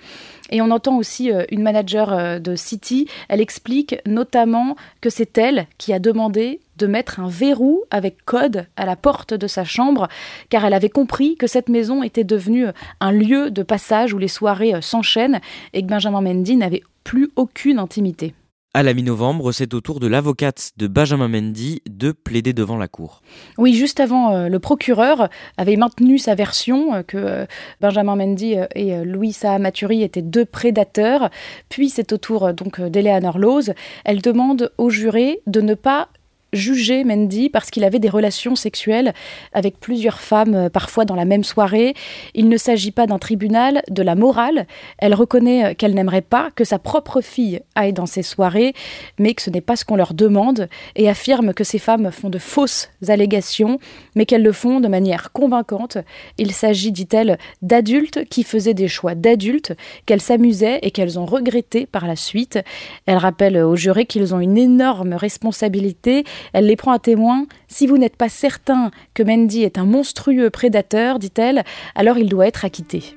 Et 0.50 0.64
on 0.64 0.72
entend 0.72 0.98
aussi 0.98 1.32
euh, 1.32 1.46
une 1.52 1.62
manager 1.62 2.42
de 2.42 2.56
City, 2.56 3.08
elle 3.28 3.42
explique 3.42 3.96
notamment 4.08 4.76
que 5.02 5.12
c'est 5.12 5.38
elle 5.38 5.68
qui 5.78 5.94
a 5.94 6.00
demandé 6.00 6.62
de 6.80 6.88
mettre 6.88 7.20
un 7.20 7.28
verrou 7.28 7.84
avec 7.92 8.26
code 8.26 8.66
à 8.76 8.86
la 8.86 8.96
porte 8.96 9.34
de 9.34 9.48
sa 9.48 9.64
chambre, 9.64 10.08
car 10.50 10.66
elle 10.66 10.74
avait 10.74 10.90
compris 10.90 11.36
que 11.36 11.46
cette 11.48 11.70
maison 11.70 12.02
était 12.02 12.24
devenue 12.24 12.68
un 13.00 13.12
lieu 13.12 13.52
de 13.52 13.64
passage 13.64 14.14
où 14.14 14.18
les 14.18 14.28
soirées 14.28 14.74
euh, 14.74 14.82
s'enchaînent 14.82 15.42
et 15.74 15.82
que 15.82 15.88
Benjamin 15.88 16.22
Mendy 16.22 16.56
n'avait 16.56 16.84
plus 17.04 17.30
aucune 17.36 17.80
intimité. 17.80 18.34
À 18.76 18.84
la 18.84 18.94
mi-novembre, 18.94 19.52
c'est 19.52 19.74
au 19.74 19.82
tour 19.82 20.00
de 20.00 20.06
l'avocate 20.06 20.74
de 20.78 20.86
Benjamin 20.86 21.28
Mendy 21.28 21.82
de 21.90 22.12
plaider 22.12 22.54
devant 22.54 22.78
la 22.78 22.88
cour. 22.88 23.24
Oui, 23.58 23.74
juste 23.74 24.00
avant, 24.00 24.32
euh, 24.32 24.48
le 24.48 24.60
procureur 24.60 25.28
avait 25.58 25.76
maintenu 25.76 26.20
sa 26.20 26.36
version 26.36 26.94
euh, 26.94 27.02
que 27.02 27.48
Benjamin 27.82 28.16
Mendy 28.16 28.56
et 28.76 29.04
Louis 29.04 29.36
Maturi 29.60 30.04
étaient 30.04 30.22
deux 30.22 30.46
prédateurs. 30.46 31.32
Puis 31.70 31.90
c'est 31.90 32.14
au 32.14 32.18
tour 32.18 32.54
donc 32.54 32.80
d'Eleanor 32.80 33.40
Lose. 33.40 33.74
Elle 34.06 34.22
demande 34.22 34.72
au 34.78 34.92
juré 34.92 35.42
de 35.48 35.62
ne 35.62 35.74
pas 35.74 36.10
jugé 36.54 37.04
Mendy 37.04 37.50
parce 37.50 37.70
qu'il 37.70 37.84
avait 37.84 38.00
des 38.00 38.10
relations 38.10 38.56
sexuelles 38.56 39.14
avec 39.54 39.80
plusieurs 39.80 40.20
femmes, 40.20 40.56
euh, 40.56 40.70
parfois 40.70 41.06
dans 41.06 41.16
la 41.16 41.26
même 41.26 41.44
soirée. 41.44 41.94
Il 42.34 42.50
ne 42.50 42.58
s'agit 42.58 42.92
pas 42.92 43.08
d'un 43.08 43.20
tribunal, 43.20 43.82
de 43.90 44.04
la 44.04 44.16
morale. 44.16 44.66
Elle 44.98 45.14
reconnaît 45.14 45.66
euh, 45.66 45.74
qu'elle 45.74 45.94
n'aimerait 45.94 46.22
pas 46.22 46.50
que 46.56 46.64
sa 46.64 46.80
propre 46.80 47.22
fille 47.22 47.62
aille 47.76 47.94
dans 47.94 48.06
ces 48.06 48.24
soirées, 48.24 48.74
mais 49.18 49.34
que 49.34 49.42
ce 49.42 49.50
n'est 49.50 49.62
pas 49.62 49.76
ce 49.76 49.86
qu'on 49.86 49.96
leur 49.96 50.14
demande, 50.14 50.70
et 50.96 51.10
affirme 51.10 51.54
que 51.54 51.64
ces 51.64 51.80
femmes 51.80 52.12
font 52.12 52.30
de 52.30 52.40
fausses 52.40 52.90
allégations, 53.08 53.80
mais 54.16 54.26
qu'elles 54.26 54.44
le 54.44 54.52
font 54.52 54.80
de 54.80 54.88
manière 54.88 55.32
convaincante. 55.32 55.98
Il 56.38 56.52
s'agit, 56.52 56.92
dit-elle, 56.92 57.38
d'adultes 57.62 58.26
qui 58.30 58.44
faisaient 58.44 58.74
des 58.74 58.88
choix 58.88 59.16
d'adultes, 59.16 59.74
qu'elles 60.06 60.22
s'amusaient 60.22 60.80
et 60.82 60.92
qu'elles 60.92 61.20
ont 61.20 61.26
regretté 61.26 61.86
par 61.86 62.08
la 62.08 62.16
suite. 62.16 62.60
Elle 63.06 63.18
rappelle 63.18 63.58
aux 63.58 63.76
jurés 63.76 64.06
qu'ils 64.06 64.34
ont 64.34 64.40
une 64.40 64.58
énorme 64.58 65.14
responsabilité 65.14 66.24
elle 66.54 66.66
les 66.66 66.76
prend 66.76 66.92
à 66.92 67.00
témoin. 67.00 67.46
Si 67.68 67.88
vous 67.88 67.98
n'êtes 67.98 68.16
pas 68.16 68.30
certain 68.30 68.92
que 69.14 69.24
Mendy 69.24 69.64
est 69.64 69.78
un 69.78 69.86
monstrueux 69.86 70.50
prédateur, 70.50 71.20
dit-elle, 71.20 71.64
alors 71.96 72.18
il 72.18 72.30
doit 72.30 72.48
être 72.48 72.66
acquitté. 72.66 73.16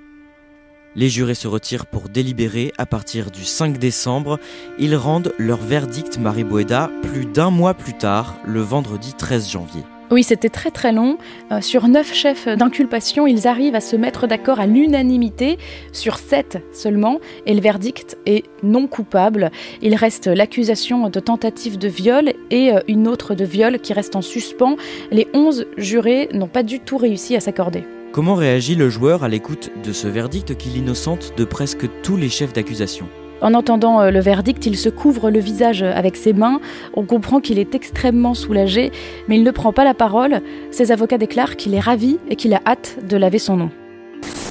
Les 0.95 1.09
jurés 1.09 1.35
se 1.35 1.49
retirent 1.49 1.87
pour 1.87 2.09
délibérer 2.11 2.73
à 2.77 2.85
partir 2.85 3.31
du 3.31 3.45
5 3.45 3.79
décembre. 3.79 4.39
Ils 4.79 4.95
rendent 4.95 5.33
leur 5.39 5.59
verdict 5.59 6.19
Marie 6.19 6.45
Boeda 6.45 6.91
plus 7.03 7.25
d'un 7.25 7.51
mois 7.51 7.75
plus 7.75 7.95
tard, 7.95 8.37
le 8.45 8.61
vendredi 8.61 9.15
13 9.15 9.51
janvier. 9.51 9.83
Oui, 10.13 10.23
c'était 10.23 10.51
très 10.51 10.71
très 10.71 10.93
long. 10.93 11.17
Euh, 11.53 11.63
sur 11.63 11.89
neuf 11.89 12.13
chefs 12.13 12.47
d'inculpation, 12.47 13.27
ils 13.27 13.49
arrivent 13.49 13.75
à 13.75 13.81
se 13.81 13.97
mettre 13.97 14.27
d'accord 14.27 14.61
à 14.61 14.67
l'unanimité 14.67 15.57
sur 15.91 16.19
sept 16.19 16.59
seulement, 16.71 17.19
et 17.47 17.55
le 17.55 17.63
verdict 17.63 18.19
est 18.27 18.45
non 18.63 18.89
coupable. 18.89 19.51
Il 19.81 19.95
reste 19.95 20.27
l'accusation 20.27 21.09
de 21.09 21.19
tentative 21.19 21.79
de 21.79 21.89
viol 21.89 22.35
et 22.51 22.73
euh, 22.75 22.81
une 22.89 23.09
autre 23.09 23.35
de 23.35 23.47
viol 23.47 23.79
qui 23.79 23.95
reste 23.95 24.15
en 24.15 24.21
suspens. 24.21 24.77
Les 25.11 25.29
onze 25.33 25.65
jurés 25.79 26.29
n'ont 26.35 26.47
pas 26.47 26.63
du 26.63 26.79
tout 26.79 26.99
réussi 26.99 27.35
à 27.35 27.41
s'accorder. 27.41 27.85
Comment 28.13 28.35
réagit 28.35 28.75
le 28.75 28.91
joueur 28.91 29.25
à 29.25 29.31
l'écoute 29.31 29.71
de 29.83 29.95
ce 29.95 30.09
verdict 30.09 30.59
qui 30.59 30.69
l'innocente 30.69 31.33
de 31.39 31.45
presque 31.45 31.89
tous 32.03 32.19
les 32.19 32.29
chefs 32.29 32.53
d'accusation? 32.53 33.09
En 33.43 33.55
entendant 33.55 34.01
euh, 34.01 34.11
le 34.11 34.21
verdict, 34.21 34.65
il 34.67 34.77
se 34.77 34.89
couvre 34.89 35.31
le 35.31 35.41
visage 35.41 35.83
avec 35.83 36.17
ses 36.17 36.33
mains. 36.33 36.61
On 36.95 37.05
comprend 37.05 37.41
qu'il 37.41 37.59
est 37.59 37.75
extrêmement 37.75 38.35
soulagé, 38.35 38.93
mais 39.29 39.37
il 39.37 39.43
ne 39.43 39.51
prend 39.51 39.73
pas 39.73 39.85
la 39.85 39.95
parole. 39.95 40.41
Ses 40.71 40.93
avocats 40.93 41.19
déclarent 41.19 41.57
qu'il 41.57 41.75
est 41.75 41.81
ravi 41.81 42.19
et 42.29 42.37
qu'il 42.37 42.55
a 42.55 42.61
hâte 42.67 42.99
de 43.07 43.17
laver 43.17 43.39
son 43.39 43.57
nom. 43.57 43.71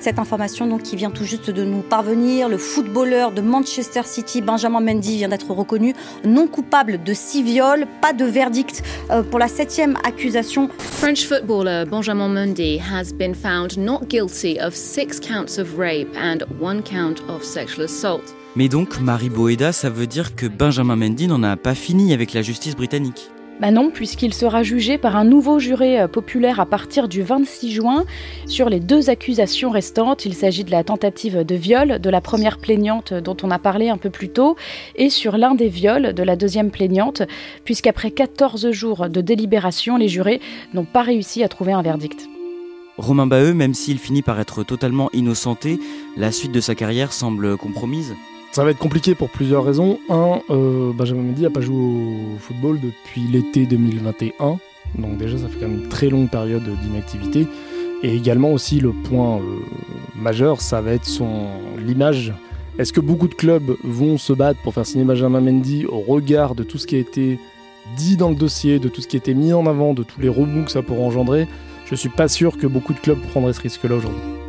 Cette 0.01 0.17
information 0.17 0.65
donc 0.65 0.81
qui 0.81 0.95
vient 0.95 1.11
tout 1.11 1.25
juste 1.25 1.51
de 1.51 1.63
nous 1.63 1.81
parvenir, 1.81 2.49
le 2.49 2.57
footballeur 2.57 3.31
de 3.31 3.39
Manchester 3.41 4.01
City, 4.03 4.41
Benjamin 4.41 4.79
Mendy, 4.79 5.17
vient 5.17 5.29
d'être 5.29 5.51
reconnu 5.51 5.93
non 6.25 6.47
coupable 6.47 7.03
de 7.03 7.13
six 7.13 7.43
viols, 7.43 7.85
pas 8.01 8.11
de 8.11 8.25
verdict 8.25 8.81
euh, 9.11 9.21
pour 9.21 9.37
la 9.37 9.47
septième 9.47 9.95
accusation. 10.03 10.69
French 10.79 11.27
footballer 11.27 11.85
Benjamin 11.85 12.29
Mendy 12.29 12.79
has 12.79 13.13
been 13.13 13.35
found 13.35 13.77
not 13.77 14.07
guilty 14.07 14.59
of 14.59 14.73
six 14.73 15.19
counts 15.19 15.59
of 15.59 15.77
rape 15.77 16.09
and 16.17 16.39
one 16.59 16.81
count 16.81 17.21
of 17.29 17.43
sexual 17.43 17.85
assault. 17.85 18.33
Mais 18.57 18.67
donc, 18.67 18.99
Marie 18.99 19.29
Boeda, 19.29 19.71
ça 19.71 19.89
veut 19.89 20.07
dire 20.07 20.35
que 20.35 20.45
Benjamin 20.45 20.97
Mendy 20.97 21.27
n'en 21.27 21.41
a 21.41 21.55
pas 21.55 21.73
fini 21.73 22.13
avec 22.13 22.33
la 22.33 22.41
justice 22.41 22.75
britannique 22.75 23.29
bah 23.59 23.69
non, 23.69 23.91
puisqu'il 23.91 24.33
sera 24.33 24.63
jugé 24.63 24.97
par 24.97 25.15
un 25.15 25.23
nouveau 25.23 25.59
juré 25.59 26.01
euh, 26.01 26.07
populaire 26.07 26.59
à 26.59 26.65
partir 26.65 27.07
du 27.07 27.21
26 27.21 27.71
juin 27.71 28.05
sur 28.47 28.69
les 28.69 28.79
deux 28.79 29.11
accusations 29.11 29.69
restantes. 29.69 30.25
Il 30.25 30.33
s'agit 30.33 30.63
de 30.63 30.71
la 30.71 30.83
tentative 30.83 31.45
de 31.45 31.55
viol 31.55 31.99
de 31.99 32.09
la 32.09 32.21
première 32.21 32.57
plaignante 32.57 33.13
dont 33.13 33.37
on 33.43 33.51
a 33.51 33.59
parlé 33.59 33.89
un 33.89 33.97
peu 33.97 34.09
plus 34.09 34.29
tôt 34.29 34.55
et 34.95 35.11
sur 35.11 35.37
l'un 35.37 35.53
des 35.53 35.69
viols 35.69 36.13
de 36.13 36.23
la 36.23 36.35
deuxième 36.35 36.71
plaignante, 36.71 37.21
puisqu'après 37.63 38.09
14 38.09 38.71
jours 38.71 39.09
de 39.09 39.21
délibération, 39.21 39.95
les 39.95 40.07
jurés 40.07 40.41
n'ont 40.73 40.85
pas 40.85 41.03
réussi 41.03 41.43
à 41.43 41.47
trouver 41.47 41.73
un 41.73 41.83
verdict. 41.83 42.27
Romain 42.97 43.27
Baheux, 43.27 43.53
même 43.53 43.75
s'il 43.75 43.99
finit 43.99 44.23
par 44.23 44.39
être 44.39 44.63
totalement 44.63 45.11
innocenté, 45.13 45.79
la 46.17 46.31
suite 46.31 46.51
de 46.51 46.61
sa 46.61 46.73
carrière 46.73 47.13
semble 47.13 47.57
compromise. 47.57 48.15
Ça 48.51 48.65
va 48.65 48.71
être 48.71 48.79
compliqué 48.79 49.15
pour 49.15 49.29
plusieurs 49.29 49.63
raisons. 49.63 49.97
Un, 50.09 50.41
euh, 50.49 50.91
Benjamin 50.91 51.21
Mendy 51.21 51.43
n'a 51.43 51.49
pas 51.49 51.61
joué 51.61 51.77
au 51.77 52.37
football 52.37 52.81
depuis 52.81 53.21
l'été 53.21 53.65
2021. 53.65 54.59
Donc 54.95 55.17
déjà, 55.17 55.37
ça 55.37 55.47
fait 55.47 55.57
quand 55.57 55.69
même 55.69 55.83
une 55.83 55.89
très 55.89 56.09
longue 56.09 56.29
période 56.29 56.67
d'inactivité. 56.83 57.47
Et 58.03 58.13
également 58.13 58.51
aussi 58.51 58.81
le 58.81 58.91
point 58.91 59.37
euh, 59.37 59.41
majeur, 60.17 60.59
ça 60.59 60.81
va 60.81 60.91
être 60.91 61.05
son 61.05 61.47
l'image. 61.77 62.33
Est-ce 62.77 62.91
que 62.91 62.99
beaucoup 62.99 63.29
de 63.29 63.35
clubs 63.35 63.77
vont 63.85 64.17
se 64.17 64.33
battre 64.33 64.59
pour 64.63 64.73
faire 64.73 64.85
signer 64.85 65.05
Benjamin 65.05 65.39
Mendy 65.39 65.85
au 65.85 66.01
regard 66.01 66.53
de 66.53 66.63
tout 66.63 66.77
ce 66.77 66.87
qui 66.87 66.95
a 66.95 66.99
été 66.99 67.39
dit 67.95 68.17
dans 68.17 68.29
le 68.29 68.35
dossier, 68.35 68.79
de 68.79 68.89
tout 68.89 68.99
ce 68.99 69.07
qui 69.07 69.15
a 69.15 69.19
été 69.19 69.33
mis 69.33 69.53
en 69.53 69.65
avant, 69.65 69.93
de 69.93 70.03
tous 70.03 70.19
les 70.19 70.29
remous 70.29 70.65
que 70.65 70.71
ça 70.71 70.81
pourrait 70.81 71.03
engendrer? 71.03 71.47
Je 71.85 71.95
suis 71.95 72.09
pas 72.09 72.27
sûr 72.27 72.57
que 72.57 72.67
beaucoup 72.67 72.93
de 72.93 72.99
clubs 72.99 73.21
prendraient 73.29 73.53
ce 73.53 73.61
risque-là 73.61 73.95
aujourd'hui. 73.95 74.40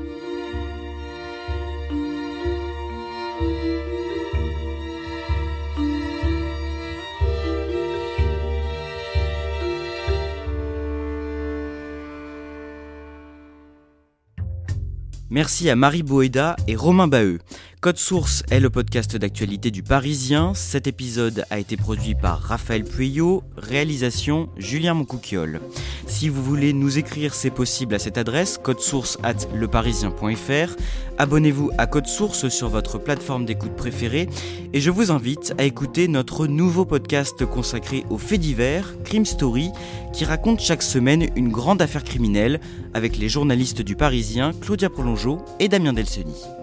Merci 15.33 15.71
à 15.71 15.77
Marie 15.77 16.03
Boeda 16.03 16.57
et 16.69 16.77
Romain 16.77 17.09
Baheux. 17.09 17.39
Code 17.83 17.99
Source 17.99 18.45
est 18.49 18.61
le 18.61 18.71
podcast 18.71 19.17
d'actualité 19.17 19.73
du 19.73 19.83
Parisien. 19.83 20.55
Cet 20.55 20.87
épisode 20.87 21.45
a 21.51 21.59
été 21.59 21.77
produit 21.77 22.15
par 22.15 22.41
Raphaël 22.41 22.85
Pueyo, 22.85 23.43
réalisation 23.57 24.49
Julien 24.57 24.95
Moncouquiole. 24.95 25.61
Si 26.07 26.29
vous 26.29 26.45
voulez 26.45 26.75
nous 26.75 26.99
écrire, 26.99 27.35
c'est 27.35 27.51
possible 27.51 27.97
à 27.97 27.99
cette 27.99 28.19
adresse, 28.19 28.57
codesource 28.57 29.19
at 29.25 29.49
leparisien.fr. 29.53 30.77
Abonnez-vous 31.19 31.73
à 31.77 31.89
Code 31.89 32.07
Source 32.07 32.49
sur 32.51 32.69
votre 32.69 32.99
plateforme 32.99 33.47
d'écoute 33.47 33.75
préférée 33.75 34.29
et 34.73 34.81
je 34.81 34.93
vous 34.93 35.11
invite 35.11 35.53
à 35.59 35.65
écouter 35.65 36.07
notre 36.07 36.47
nouveau 36.47 36.85
podcast 36.85 37.45
consacré 37.45 38.05
aux 38.11 38.19
faits 38.19 38.39
divers, 38.39 38.95
Crime 39.03 39.27
Story, 39.27 39.73
qui 40.13 40.25
raconte 40.25 40.61
chaque 40.61 40.85
semaine 40.85 41.31
une 41.35 41.51
grande 41.51 41.83
affaire 41.83 42.05
criminelle 42.05 42.61
avec 42.95 43.19
les 43.19 43.29
journalistes 43.29 43.83
du 43.83 43.97
Parisien 43.97 44.53
Claudia 44.61 44.89
Prolongeau 44.89 45.45
et 45.59 45.67
Damien 45.67 45.93
Delceni. 45.93 46.62